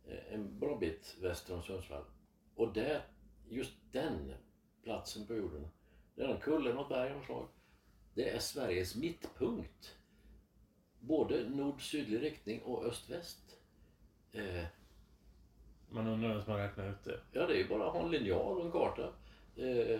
[0.08, 2.06] Eh, en bra bit väster om Sundsvall.
[2.56, 3.02] Och där,
[3.50, 4.34] just den
[4.84, 5.68] platsen på jorden,
[6.16, 7.48] det är en kulle, något berg av något slag.
[8.14, 9.96] Det är Sveriges mittpunkt.
[11.04, 13.58] Både nord-sydlig riktning och öst-väst.
[14.32, 14.66] Eh,
[15.90, 17.20] Man undrar hur man räknar ut det.
[17.32, 19.14] ja, det är ju bara att ha en linjal och en karta.
[19.56, 20.00] Eh,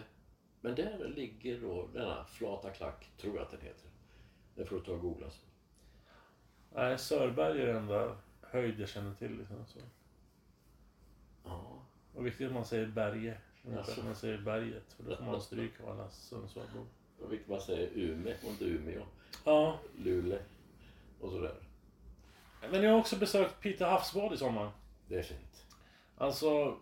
[0.62, 3.90] men där ligger då denna Flata klack, tror jag att den heter.
[4.56, 5.30] Det får du ta och googla.
[5.30, 5.50] sen.
[6.74, 9.38] Nej, Sörberg är den enda höjd jag känner till.
[9.38, 9.80] Liksom, så.
[11.44, 11.82] Ja.
[12.16, 13.38] Och viktigt att man säger berge.
[13.64, 14.00] Jaså.
[14.00, 14.94] att man säger berget.
[14.94, 16.86] För då får man stryk av alla Sundsvallbor.
[17.20, 19.04] Och vilket man säger Umeå och inte Umeå.
[19.46, 20.40] Ja, Luleå
[21.22, 21.56] och sådär.
[22.72, 24.72] men jag har också besökt Piteå havsbad i sommar.
[25.08, 25.66] Det är fint.
[26.18, 26.78] Alltså,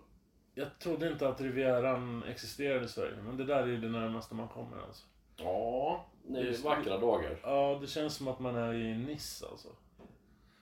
[0.54, 3.22] jag trodde inte att Rivieran existerade i Sverige.
[3.22, 5.06] Men det där är ju det närmaste man kommer alltså.
[5.36, 7.40] Ja, det är Just- vackra dagar.
[7.44, 9.68] Ja, det känns som att man är i Nice alltså.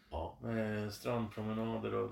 [0.10, 0.38] Ja.
[0.42, 2.12] Med strandpromenader och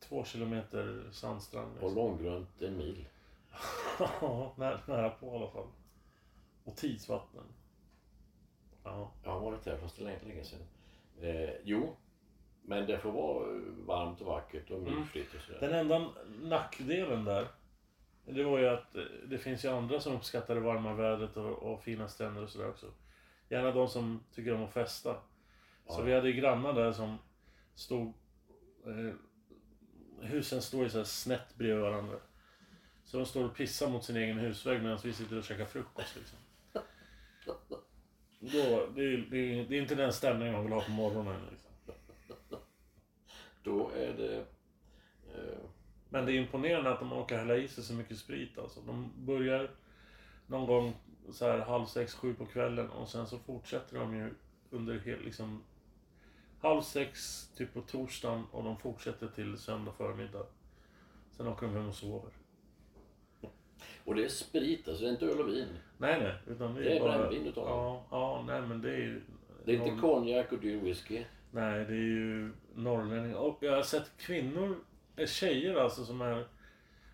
[0.00, 1.68] två kilometer sandstrand.
[1.76, 1.94] Och Liksom.
[1.94, 3.04] långgrunt en mil.
[4.20, 5.66] Ja, nära, nära på i alla fall.
[6.64, 7.44] Och tidsvatten.
[8.84, 9.10] Ja.
[9.24, 10.60] Jag har varit där fast det är länge, länge sedan.
[11.22, 11.96] Eh, jo,
[12.62, 13.46] men det får vara
[13.86, 15.60] varmt och vackert och myrfritt och sådär.
[15.60, 16.10] Den enda
[16.42, 17.46] nackdelen där,
[18.24, 21.62] det var ju att eh, det finns ju andra som uppskattar det varma vädret och,
[21.72, 22.86] och fina stränder och sådär också.
[23.48, 25.14] Gärna de som tycker om att festa.
[25.86, 26.04] Så Ja.
[26.04, 27.18] vi hade ju grannar där som
[27.74, 28.14] stod...
[28.86, 29.14] Eh,
[30.20, 32.16] husen står ju så här snett bredvid varandra.
[33.04, 36.16] Så de står och pissar mot sin egen husvägg medan vi sitter och käkar frukost
[36.16, 36.38] liksom.
[38.40, 41.40] Då, det, är, det, är, det är inte den stämningen man vill ha på morgonen.
[41.50, 41.70] Liksom.
[43.62, 44.38] Då är det...
[45.34, 45.58] Eh,
[46.08, 48.80] Men det är imponerande att de orkar hälla i sig så mycket sprit alltså.
[48.80, 49.70] De börjar
[50.46, 50.94] någon gång
[51.32, 54.34] så här halv sex, sju på kvällen och sen så fortsätter de ju
[54.70, 55.62] under hel, liksom
[56.60, 60.46] halv sex typ på torsdagen och de fortsätter till söndag förmiddag.
[61.30, 62.30] Sen åker de hem och sover.
[64.04, 65.68] och det är sprit, alltså det är inte öl och vin.
[66.00, 66.34] Nej, nej.
[66.46, 67.18] Utan det Det är bara...
[67.18, 67.84] brännvin du talar om.
[67.86, 69.20] ja, ja, nej men det är.
[69.64, 71.24] Det är inte konjak och dyr whisky.
[71.50, 73.36] Nej, det är ju norrlänningar.
[73.36, 74.76] Och jag har sett kvinnor,
[75.16, 76.44] eh, tjejer alltså som är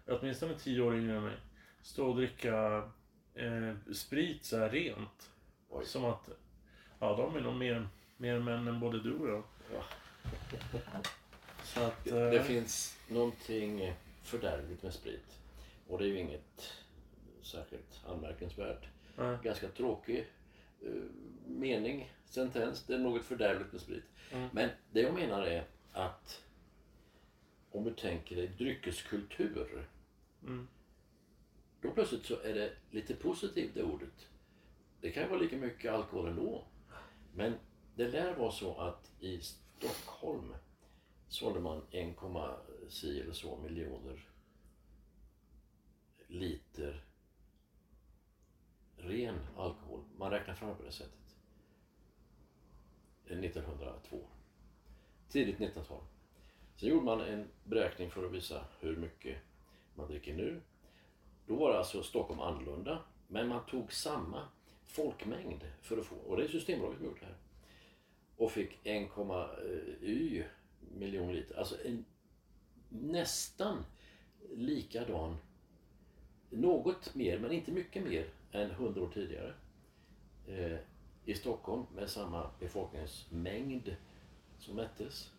[0.07, 1.37] åtminstone tio år yngre än mig,
[1.83, 2.83] stå och dricka
[3.35, 5.31] eh, sprit så här rent.
[5.69, 5.85] Oj.
[5.85, 6.29] Som att,
[6.99, 9.43] ja de är nog mer, mer män än både du och jag.
[9.75, 9.83] Ja.
[11.65, 15.39] Så att, Det eh, finns någonting fördärvligt med sprit.
[15.89, 16.73] Och det är ju inget
[17.47, 18.87] särskilt anmärkningsvärt.
[19.17, 19.39] nej.
[19.43, 20.27] Ganska tråkig
[20.83, 21.03] eh,
[21.47, 22.87] mening, sentens.
[22.87, 24.05] Det är något fördärvligt med sprit.
[24.33, 24.49] Mm.
[24.53, 26.43] Men det jag menar är att
[27.71, 29.89] om du tänker dig dryckeskultur.
[30.43, 30.69] Mm.
[31.81, 34.29] Då plötsligt så är det lite positivt det ordet.
[35.01, 36.65] Det kan ju vara lika mycket alkohol ändå.
[37.35, 37.55] Men
[37.95, 40.55] det lär vara så att i Stockholm
[41.29, 42.17] sålde man 1,
[42.89, 44.29] si eller så miljoner
[46.29, 47.05] liter
[48.97, 50.01] ren alkohol.
[50.17, 51.37] Man räknar fram det på det sättet.
[53.27, 54.19] Eh, 1902.
[55.29, 56.03] Tidigt 1900-tal.
[56.77, 59.37] Sen gjorde man en beräkning för att visa hur mycket
[59.95, 60.61] man dricker nu.
[61.47, 62.99] Då var det alltså Stockholm annorlunda.
[63.29, 64.49] Men man tog samma
[64.85, 67.37] folkmängd för att få, och det är Systembolaget som gjort det här.
[68.37, 70.45] Och fick 1, eh, y
[70.79, 71.59] miljon liter.
[71.59, 72.05] Alltså en
[72.89, 73.85] nästan
[74.55, 75.37] likadan,
[76.51, 79.55] något mer men inte mycket mer än 100 år tidigare.
[80.47, 80.79] Eh,
[81.25, 83.97] I Stockholm med samma befolkningsmängd
[84.59, 85.33] som mättes.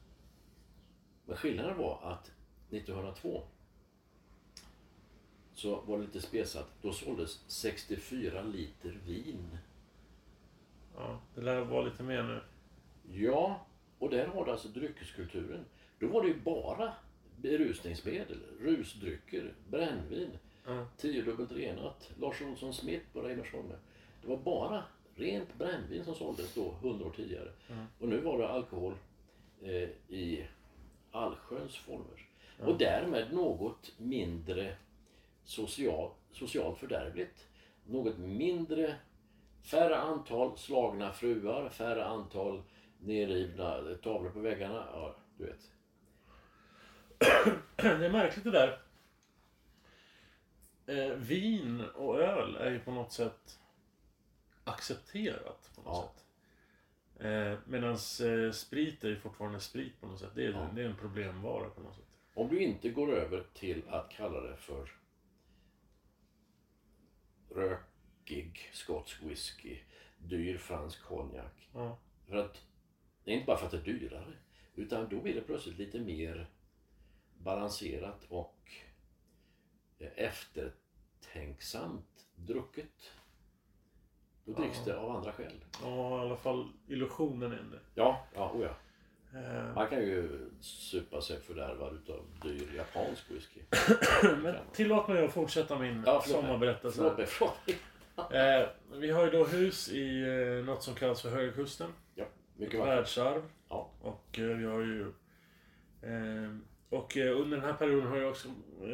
[1.25, 2.31] Men skillnaden var att
[2.69, 3.43] 1902
[5.53, 6.67] så var det lite spesat.
[6.81, 9.57] Då såldes 64 liter vin.
[10.95, 12.41] Ja, det lär vara lite mer nu.
[13.23, 13.65] Ja,
[13.99, 15.65] och där har du alltså dryckeskulturen.
[15.99, 16.93] Då var det ju bara
[17.41, 20.29] berusningsmedel, rusdrycker, brännvin,
[20.97, 23.75] Tiodubbelt renat, Lars Olsson Smith på Reimersholme.
[24.21, 24.83] Det var bara
[25.15, 27.51] rent brännvin som såldes då, 100 år tidigare.
[27.99, 28.93] Och nu var det alkohol
[29.61, 30.45] eh, i
[31.11, 32.27] allsköns former.
[32.59, 34.75] Och därmed något mindre
[35.43, 37.47] social, socialt fördärvligt.
[37.85, 38.95] Något mindre,
[39.63, 42.61] färre antal slagna fruar, färre antal
[42.99, 44.87] nerrivna tavlor på väggarna.
[44.93, 45.71] Ja, du vet.
[47.75, 48.86] Det är märkligt det där.
[50.87, 53.59] Eh, vin och öl är ju på något sätt
[54.63, 56.13] accepterat på något Ja.
[56.13, 56.25] sätt.
[57.25, 60.31] Eh, Medan eh, sprit är ju fortfarande sprit på något sätt.
[60.35, 60.69] Det är, Ja.
[60.75, 62.05] det är en problemvara på något sätt.
[62.33, 64.91] Om du inte går över till att kalla det för
[67.49, 69.79] rökig skotsk whisky,
[70.17, 71.69] dyr fransk konjak.
[71.73, 71.97] Ja.
[72.27, 72.61] För att,
[73.23, 74.33] det är inte bara för att det är dyrare,
[74.75, 76.49] utan då blir det plötsligt lite mer
[77.37, 78.71] balanserat och
[80.05, 83.11] eftertänksamt drucket.
[84.45, 85.53] Då dricks det av andra skäl.
[85.83, 87.79] ja, i alla fall illusionen är det.
[87.95, 88.75] Ja, ja, oh ja.
[89.39, 93.59] Eh, Man kan ju supa sig fördärvad utav dyr japansk whisky.
[94.43, 96.97] Men tillåt mig att fortsätta min Ja, förlåt sommarberättelse.
[96.97, 97.25] Förlåt mig.
[97.27, 97.77] Förlåt mig.
[98.59, 101.93] Eh, vi har ju då hus i eh, något som kallas för Höga Kusten.
[102.15, 102.95] Ja, mycket vackert.
[102.97, 103.43] världsarv.
[103.69, 103.91] Ja.
[104.01, 105.01] Och eh, vi har ju...
[106.01, 106.55] Eh,
[106.89, 108.47] och eh, under den här perioden har jag också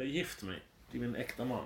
[0.04, 0.62] gift mig
[0.94, 1.64] till min äkta man.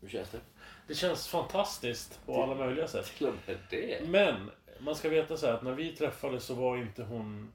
[0.00, 0.40] Hur känns det?
[0.86, 3.06] Det känns fantastiskt på alla möjliga sätt.
[3.06, 4.08] Till och med det.
[4.08, 7.52] Men man ska veta så här att när vi träffades så var inte hon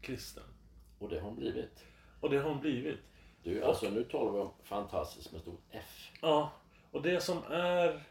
[0.00, 0.42] kristen.
[0.98, 1.84] Och det har hon blivit.
[2.20, 2.98] Och det har hon blivit.
[3.42, 6.10] Du, alltså nu talar vi om fantastiskt med stort F.
[6.20, 6.52] Ja,
[6.90, 8.02] och det som är...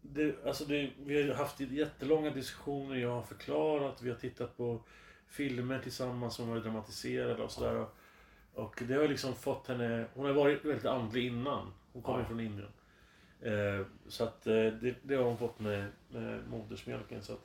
[0.00, 4.82] Det, alltså det, vi har haft jättelånga diskussioner, jag har förklarat, vi har tittat på
[5.26, 7.86] filmer tillsammans som varit dramatiserade och sådär.
[8.58, 10.06] Och det har liksom fått henne...
[10.14, 11.72] Hon har varit väldigt andlig innan.
[11.92, 12.24] Hon kommer Ja.
[12.24, 12.68] från Indien.
[13.40, 17.22] Eh, så att eh, det, det har hon fått med, med modersmjölken.
[17.22, 17.40] Så att,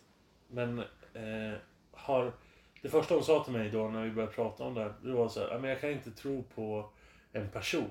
[0.48, 0.80] men
[1.14, 1.58] eh,
[1.92, 2.34] har...
[2.82, 5.12] Det första hon sa till mig då när vi började prata om det här, det
[5.12, 6.90] var så här, "Ja, men jag kan inte tro på
[7.32, 7.90] en person.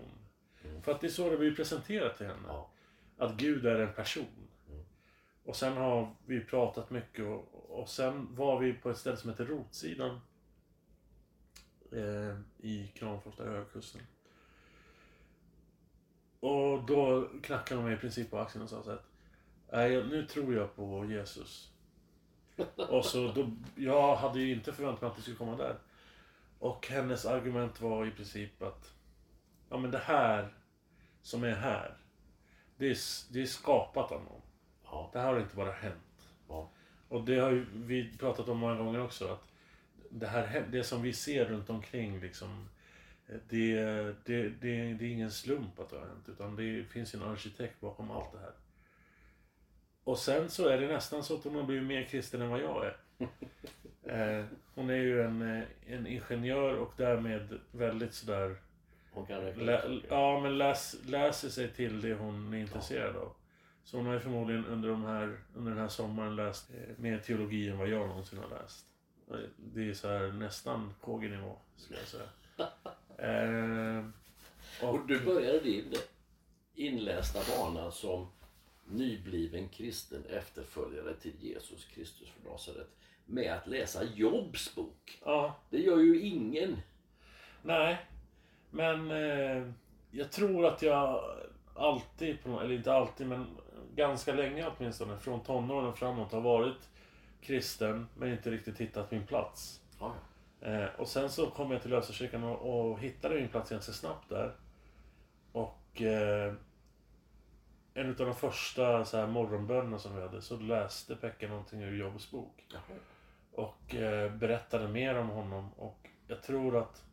[0.82, 2.48] För att det är så det blir presenterat till henne.
[2.48, 2.70] Ja.
[3.18, 4.48] Att Gud är en person.
[4.70, 4.84] Mm.
[5.44, 9.30] Och sen har vi pratat mycket och, och sen var vi på ett ställe som
[9.30, 10.20] heter Rotsidan.
[11.92, 14.00] Eh, I Kramfors, där högkusten.
[16.40, 19.04] Och då knackade de mig i princip på axeln och sa så att
[19.72, 21.72] Nej, nu tror jag på Jesus.
[22.76, 25.78] och så då, jag hade ju inte förväntat mig att det skulle komma där.
[26.58, 28.92] Och hennes argument var i princip att
[29.68, 30.54] Ja men det här
[31.22, 31.96] som är här.
[32.76, 32.96] Det är,
[33.32, 34.42] det är skapat av någon.
[34.84, 35.10] Ja.
[35.12, 36.28] Det här har inte bara hänt.
[36.48, 36.70] Ja.
[37.08, 39.28] Och det har ju vi pratat om många gånger också.
[39.28, 39.51] Att
[40.12, 42.68] det, här, det som vi ser runt omkring liksom.
[43.48, 43.74] Det,
[44.24, 46.28] det, det, det är ingen slump att det har hänt.
[46.28, 48.52] Utan det finns en arkitekt bakom allt det här.
[50.04, 52.60] Och sen så är det nästan så att hon har blivit mer kristen än vad
[52.60, 52.96] jag är.
[54.04, 54.44] Eh,
[54.74, 58.56] hon är ju en, eh, en ingenjör och därmed väldigt sådär
[59.12, 63.32] Hon kan Lä, ja, men läs, läser sig till det hon är intresserad av.
[63.84, 67.18] Så hon har ju förmodligen under, de här, under den här sommaren läst eh, mer
[67.18, 68.86] teologi än vad jag någonsin har läst.
[69.56, 72.28] Det är så här nästan KG-nivå, skulle jag säga.
[73.98, 74.06] eh,
[74.82, 75.92] och, Och du började din
[76.74, 78.26] inlästa bana som
[78.84, 82.88] nybliven kristen efterföljare till Jesus Kristus från Nasaret
[83.26, 85.18] med att läsa Jobs bok.
[85.24, 86.76] Ja, Det gör ju ingen.
[87.62, 88.06] nej.
[88.70, 89.72] Men eh,
[90.10, 91.24] jag tror att jag
[91.74, 93.46] alltid, eller inte alltid, men
[93.94, 96.88] ganska länge åtminstone, från tonåren framåt har varit
[97.42, 99.80] kristen, men inte riktigt hittat min plats.
[100.00, 100.14] Ja,
[100.62, 104.28] Eh, och sen så kom jag till Lösakyrkan och, och hittade min plats ganska snabbt
[104.28, 104.54] där.
[105.52, 106.54] Och eh,
[107.94, 111.98] en av de första så här, morgonbönerna som vi hade så läste Pekka någonting ur
[111.98, 112.66] Jobs bok.
[112.72, 112.78] ja.
[113.52, 115.72] Och eh, berättade mer om honom.
[115.72, 117.04] Och jag tror att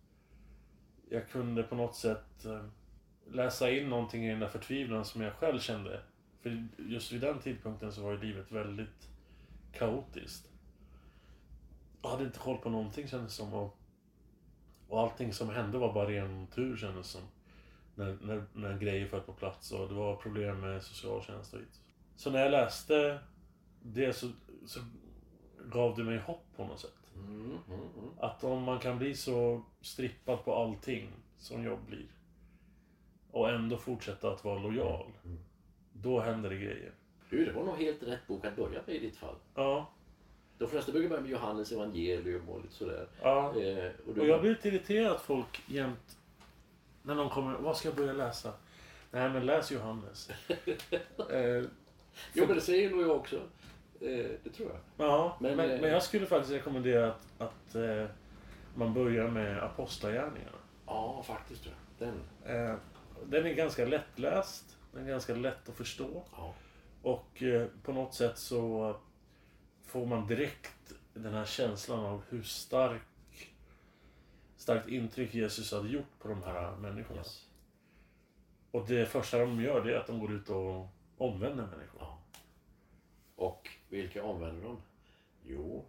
[1.09, 2.65] jag kunde på något sätt eh,
[3.31, 6.01] läsa in någonting i den där förtvivlan som jag själv kände.
[6.41, 9.08] För just vid den tidpunkten så var ju livet väldigt
[9.71, 10.49] kaotiskt.
[12.01, 13.53] Jag hade inte koll på någonting kändes som.
[13.53, 13.77] Och,
[14.87, 17.21] och allting som hände var bara ren tur kändes som.
[17.95, 21.81] När, när, när grejer föll på plats och det var problem med socialtjänst och hit.
[22.15, 23.19] Så när jag läste
[23.81, 24.31] det så,
[24.65, 24.79] så
[25.65, 27.11] gav det mig hopp på något sätt.
[27.15, 28.09] Mm, mm, mm.
[28.19, 32.07] Att om man kan bli så strippad på allting som jag blir
[33.31, 35.11] och ändå fortsätta att vara lojal.
[35.93, 36.93] Då händer det grejer.
[37.29, 39.35] Du, det var nog helt rätt bok att börja med i ditt fall.
[39.55, 39.89] Ja,
[40.57, 43.07] De flesta brukar börja med Johannes evangelium och lite sådär.
[43.21, 43.61] ja.
[43.61, 46.17] Eh, och Och jag blir lite irriterad att folk jämt
[47.03, 48.53] när någon kommer, vad ska jag börja läsa?
[49.11, 50.29] Nej men läs Johannes.
[51.29, 51.63] eh,
[52.33, 53.35] Jo, men det säger nog jag också.
[54.01, 55.07] Eh, det tror jag.
[55.07, 58.05] ja, Men, men, eh, men, jag skulle faktiskt rekommendera att, att eh,
[58.75, 60.57] man börjar med Apostlagärningarna.
[60.85, 61.69] Ja, faktiskt.
[61.97, 62.13] Den.
[62.45, 62.75] Eh,
[63.25, 66.23] den är ganska lättläst, den är ganska lätt att förstå.
[66.37, 66.53] Ja.
[67.01, 68.95] Och eh, på något sätt så
[69.83, 73.01] får man direkt den här känslan av hur stark
[74.57, 77.19] starkt intryck Jesus hade gjort på de här människorna.
[77.19, 77.45] Yes.
[78.71, 80.87] Och det första de gör det är att de går ut och
[81.17, 81.99] omvänder människor.
[81.99, 82.19] Ja.
[83.35, 84.81] Och vilka omvänder de?
[85.45, 85.85] Jo,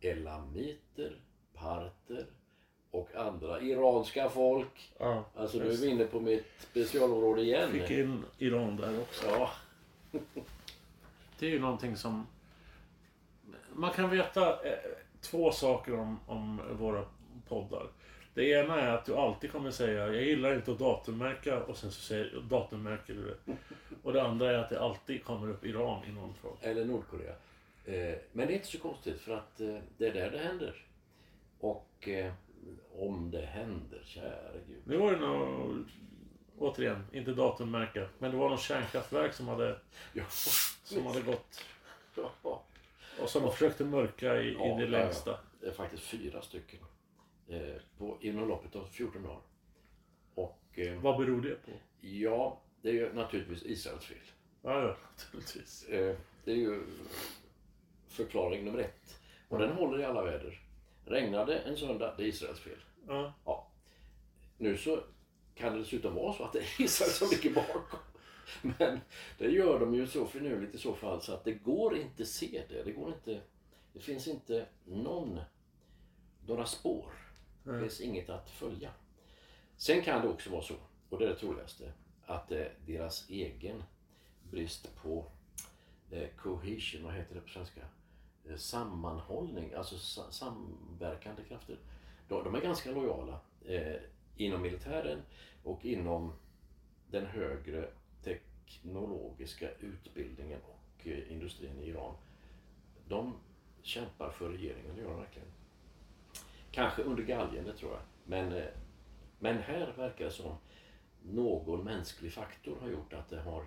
[0.00, 1.20] elamiter,
[1.54, 2.26] parter
[2.90, 4.92] och andra iranska folk.
[4.98, 7.70] Ja, Alltså nu är vi inne på mitt specialområde igen.
[7.72, 9.26] Fick in Iran där också.
[9.26, 9.50] Ja,
[11.38, 12.26] Det är ju någonting som...
[13.72, 14.78] Man kan veta eh,
[15.20, 17.04] två saker om, om våra
[17.48, 17.86] poddar.
[18.34, 21.92] Det ena är att du alltid kommer säga jag gillar inte att datummärka och sen
[21.92, 23.56] så säger datummärker du det.
[24.02, 26.56] Och det andra är att det alltid kommer upp Iran i någon fråga.
[26.60, 27.34] eller Nordkorea.
[27.84, 30.84] Eh, men det är inte så konstigt för att eh, det är där det händer.
[31.60, 32.08] Och
[32.92, 34.82] om det händer, käre gud.
[34.84, 35.84] Nu var det nog,
[36.60, 39.78] återigen, inte datummärka, men det var något kärnkraftverk som hade,
[40.12, 40.24] Ja.
[40.84, 41.64] som hade gått
[42.42, 42.62] Ja.
[43.22, 45.38] och som de försökte mörka i, Ja, i det längsta.
[45.60, 46.80] Det är faktiskt fyra stycken.
[47.48, 49.40] Eh, på, inom loppet av 14 dagar.
[50.34, 51.70] Och eh, Vad beror det på?
[52.00, 54.16] ja, det är ju naturligtvis Israels fel.
[54.62, 55.84] Ja, ja, naturligtvis.
[55.88, 56.82] Eh, det är ju
[58.08, 59.20] förklaring nummer ett.
[59.48, 60.60] Och den håller i alla väder.
[61.04, 62.78] Regnade en söndag, det är Israels fel.
[63.08, 63.66] Ja, Ja.
[64.58, 65.00] Nu så
[65.60, 67.98] kan det dessutom vara så att det är Israel som ligger bakom.
[68.62, 69.00] Men
[69.38, 72.62] det gör de ju så finurligt i så fall så att det går inte se
[72.68, 72.82] det.
[72.82, 73.40] Det går inte...
[73.92, 75.40] Det finns inte någon...
[76.46, 77.12] Några spår.
[77.64, 78.90] Det finns inget att följa.
[79.76, 80.74] Sen kan det också vara så,
[81.08, 81.92] och det är det troligaste,
[82.26, 83.82] att är deras egen
[84.50, 85.24] brist på
[86.10, 87.80] eh, cohesion, vad heter det på svenska?
[88.48, 91.78] Eh, sammanhållning, alltså sa- samverkande krafter.
[92.28, 93.96] De, de är ganska lojala eh,
[94.36, 95.22] inom militären
[95.62, 96.32] och inom
[97.10, 97.90] den högre
[98.22, 102.14] teknologiska utbildningen och eh, industrin i Iran.
[103.08, 103.34] De
[103.82, 105.48] kämpar för regeringen, det gör de verkligen.
[106.70, 108.02] Kanske under galgen, det tror jag.
[108.24, 108.68] Men, eh,
[109.38, 110.56] men här verkar det som
[111.22, 113.64] någon mänsklig faktor har gjort att det har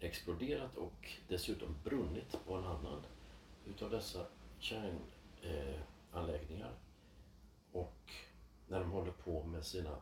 [0.00, 3.02] exploderat och dessutom brunnit på en annan
[3.66, 4.26] utav dessa
[4.58, 6.70] kärnanläggningar.
[6.70, 6.76] Eh,
[7.72, 8.12] och
[8.68, 9.96] när de håller på med sina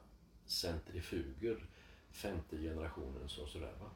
[0.46, 1.66] centrifuger,
[2.10, 3.90] femte generationens och sådär va,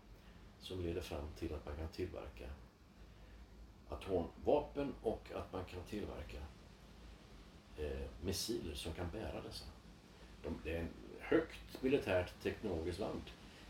[0.61, 2.51] som leder fram till att man kan tillverka
[3.88, 6.38] atomvapen och att man kan tillverka
[7.78, 9.64] eh, missiler som kan bära dessa.
[10.42, 10.88] De, det är en
[11.20, 13.22] högt militärt teknologiskt land,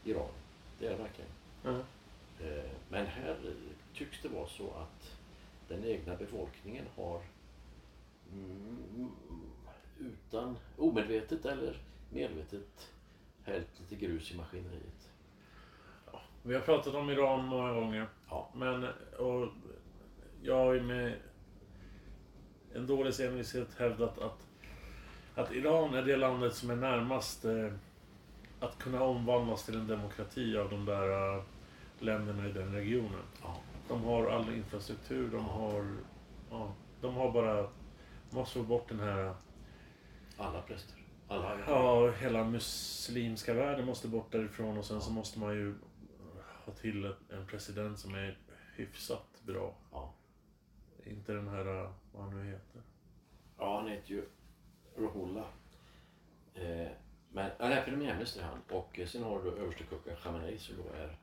[0.04, 0.32] Iran.
[0.78, 1.30] Det är det verkligen.
[1.62, 1.80] ja.
[2.46, 3.54] Eh, Men här
[3.94, 5.16] tycks det vara så att
[5.68, 7.22] den egna befolkningen har
[8.32, 9.10] mm,
[9.98, 11.80] utan omedvetet eller
[12.10, 12.92] medvetet
[13.42, 15.10] hällt lite grus i maskineriet.
[16.42, 18.06] Vi har pratat om Iran många gånger.
[18.30, 18.50] Ja.
[18.54, 18.84] Men,
[19.18, 19.48] och
[20.42, 21.14] jag har ju med
[22.74, 24.46] en dålig envishet hävdat att,
[25.34, 27.72] att Iran är det landet som är närmast eh,
[28.60, 31.42] att kunna omvandlas till en demokrati av de där eh,
[31.98, 33.22] länderna i den regionen.
[33.42, 33.56] Ja.
[33.88, 35.96] De har all infrastruktur, de har...
[36.50, 37.68] Ja, de har bara...
[38.30, 39.34] Måste få bort den här...
[40.36, 40.99] Alla präster.
[41.30, 45.74] Alla Ja, hela muslimska världen måste bort därifrån och sen så måste man ju
[46.64, 48.38] ha till en president som är
[48.76, 49.74] hyfsat bra.
[49.92, 50.14] Ja.
[51.04, 51.64] Inte den här,
[52.12, 52.82] vad han nu heter.
[53.58, 54.24] Ja, han heter ju
[54.96, 55.46] Ruhollah.
[56.54, 56.88] Eh,
[57.32, 58.78] men han är premiärminister han.
[58.78, 61.16] Och eh, sen har du överstekucken Khamenei som då är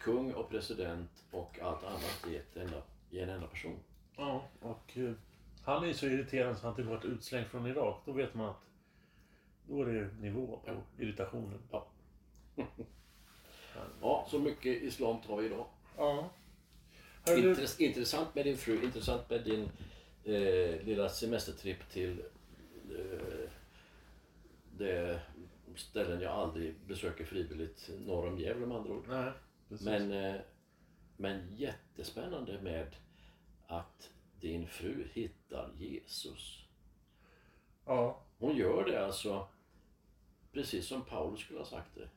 [0.00, 3.78] kung och president och allt annat i, ett enda, i en enda person.
[4.16, 5.12] Ja, och uh,
[5.62, 8.02] han är ju så irriterande så han typ varit utslängd från Irak.
[8.04, 8.66] Då vet man att
[9.68, 11.58] då är det nivå på irritationen.
[11.70, 11.86] Ja.
[14.00, 15.66] ja, så mycket islam tar vi idag.
[15.96, 16.30] Ja.
[17.24, 19.68] Intress- intressant med din fru, intressant med din
[20.24, 22.22] eh, lilla semestertripp till
[22.98, 23.48] eh,
[24.78, 25.20] det
[25.76, 29.04] ställen jag aldrig besöker frivilligt norr om Gävle med andra ord.
[29.08, 29.32] nej.
[29.68, 30.40] Men, eh,
[31.16, 32.96] men jättespännande med
[33.66, 34.10] att
[34.40, 36.64] din fru hittar Jesus.
[37.86, 39.48] Ja, Hon gör det alltså
[40.56, 42.08] precis som Paulus skulle ha sagt det.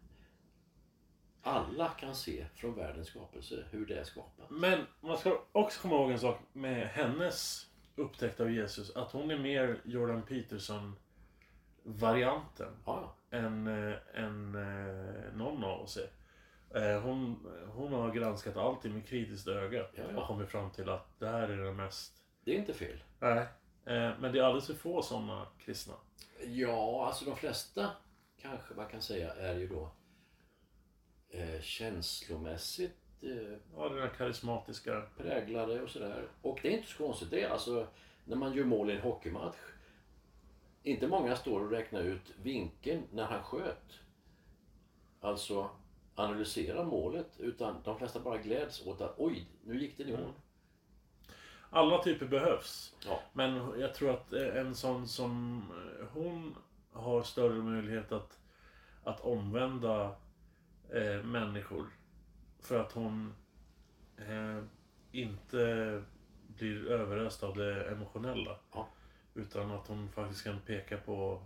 [1.41, 4.49] Alla kan se från världens skapelse hur det är skapat.
[4.49, 8.95] Men man ska också komma ihåg en sak med hennes upptäckt av Jesus.
[8.95, 16.09] Att hon är mer Jordan Peterson-varianten Ja, än, eh, än eh, någon av oss är.
[16.95, 20.19] Eh, Hon, hon har granskat allting med kritiskt öga Ja, ja.
[20.21, 22.13] och kommit fram till att det här är det mest...
[22.43, 23.03] det är inte fel.
[23.19, 23.47] Nej.
[24.19, 25.93] Men det är alldeles för få sådana kristna.
[26.47, 27.89] Ja, alltså de flesta
[28.41, 29.91] kanske man kan säga är ju då
[31.29, 35.01] eh, känslomässigt eh, Ja, den här karismatiska...
[35.17, 36.27] präglade och sådär.
[36.41, 37.31] Och det är inte så konstigt.
[37.31, 37.87] Det är alltså
[38.25, 39.57] när man gör mål i en hockeymatch.
[40.83, 43.99] Inte många står och räknar ut vinkeln när han sköt.
[45.21, 45.69] Alltså
[46.15, 47.39] analysera målet.
[47.39, 50.33] Utan de flesta bara gläds åt att oj, nu gick det i mål.
[51.69, 52.95] Alla typer behövs.
[53.05, 53.21] Ja.
[53.33, 55.63] Men jag tror att eh, en sån som
[55.99, 56.55] eh, hon
[56.93, 58.39] har större möjlighet att,
[59.03, 60.15] att omvända
[60.93, 61.85] eh, människor.
[62.59, 63.33] För att hon
[64.17, 64.63] eh,
[65.11, 66.03] inte
[66.47, 68.57] blir överöst av det emotionella.
[68.73, 68.87] Ja.
[69.33, 71.41] Utan att hon faktiskt kan peka på...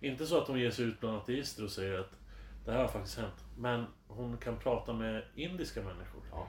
[0.00, 2.18] Inte så att hon ger sig ut bland ateister och säger att
[2.64, 3.44] det här har faktiskt hänt.
[3.58, 6.22] Men hon kan prata med indiska människor.
[6.30, 6.46] Ja.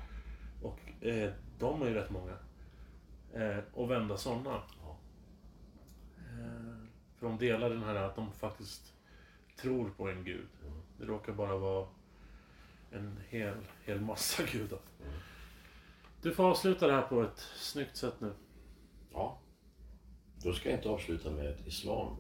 [0.64, 2.34] Och eh, de är ju rätt många.
[3.34, 4.62] Eh, och vända sådana.
[4.82, 4.98] Ja.
[6.18, 6.87] Eh,
[7.20, 8.94] för de delar den här att de faktiskt
[9.56, 10.48] tror på en gud.
[11.00, 11.88] Det råkar bara vara
[12.92, 14.80] en hel, hel massa gudar.
[16.22, 18.34] Du får avsluta det här på ett snyggt sätt nu.
[19.14, 19.40] Ja.
[20.44, 22.18] Då ska jag inte avsluta med islam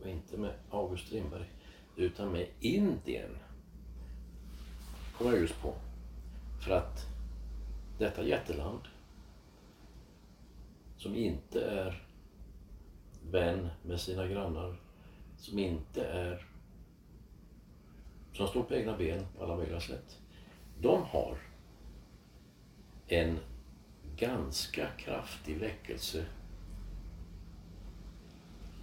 [0.00, 1.50] och inte med August Strindberg
[1.96, 3.38] utan med Indien.
[5.18, 5.74] Kommer jag just på.
[6.64, 7.06] För att
[7.98, 8.80] detta jätteland
[10.96, 12.09] som inte är
[13.22, 14.76] vän med sina grannar,
[15.36, 16.46] som inte är
[18.32, 20.18] som står på egna ben på alla möjliga sätt.
[20.80, 21.38] De har
[23.08, 23.38] en
[24.16, 26.26] ganska kraftig väckelse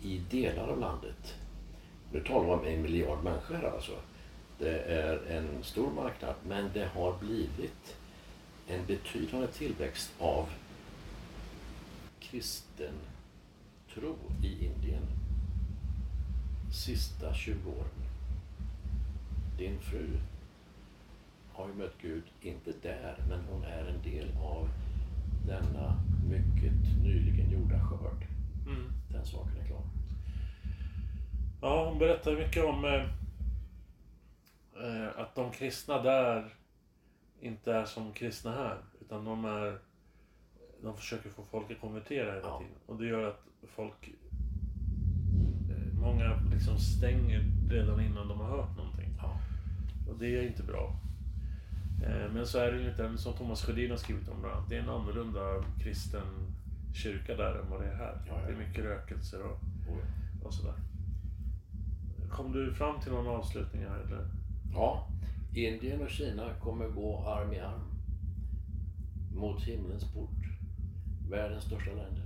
[0.01, 1.35] i delar av landet.
[2.11, 3.91] Nu talar vi om en miljard människor alltså.
[4.59, 7.97] Det är en stor marknad men det har blivit
[8.67, 10.49] en betydande tillväxt av
[12.19, 12.93] kristen
[14.00, 15.04] tro i Indien
[16.72, 17.89] sista 20 åren.
[19.58, 20.18] Din fru
[21.54, 24.70] har ju mött Gud, inte där, men hon är en del av
[25.48, 26.74] denna mycket
[27.04, 28.28] nyligen gjorda skörd.
[28.68, 28.91] Mm.
[29.12, 29.84] Den saken är klar.
[31.62, 33.04] Ja, hon berättar mycket om eh,
[34.84, 36.54] eh, att de kristna där
[37.39, 38.78] inte är som kristna här.
[39.02, 39.80] Utan de är...
[40.84, 42.60] De försöker få folk att konvertera hela Ja.
[42.60, 42.74] tiden.
[42.86, 44.10] Och det gör att folk...
[45.70, 49.14] Eh, många liksom stänger redan innan de har hört någonting.
[49.18, 49.39] Ja.
[50.10, 50.99] Och det är inte bra.
[52.05, 54.70] Eh, Men så är det ju inte, som Thomas Sjödin har skrivit om bland annat,
[54.70, 55.39] det är en annorlunda
[55.80, 56.28] kristen
[56.93, 58.22] kyrka där än vad det är här.
[58.28, 58.47] Ja, ja.
[58.47, 60.74] Det är mycket rökelser och, Och- och sådär.
[62.30, 64.28] Kom du fram till någon avslutning här eller?
[64.74, 65.08] Ja,
[65.53, 67.82] Indien och Kina kommer gå arm i arm
[69.36, 70.30] mot himlens port.
[71.30, 72.24] Världens största länder.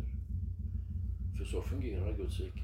[1.42, 2.62] För så fungerar Guds rike.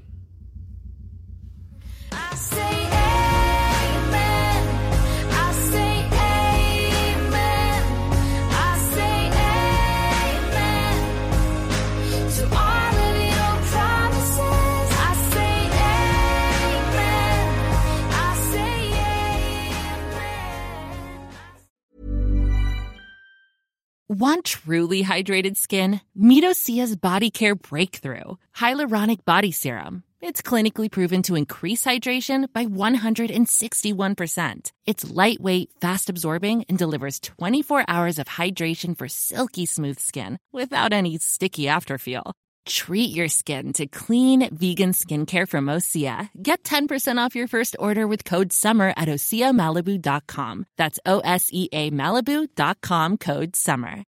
[24.18, 26.00] Want truly hydrated skin?
[26.18, 30.02] Medocia's Body Care Breakthrough Hyaluronic Body Serum.
[30.20, 34.72] It's clinically proven to increase hydration by 161%.
[34.86, 40.92] It's lightweight, fast absorbing, and delivers 24 hours of hydration for silky smooth skin without
[40.92, 42.32] any sticky afterfeel.
[42.66, 46.28] Treat your skin to clean vegan skincare from Osea.
[46.42, 50.66] Get 10% off your first order with code SUMMER at OseaMalibu.com.
[50.76, 54.02] That's O S E A Malibu.com code SUMMER.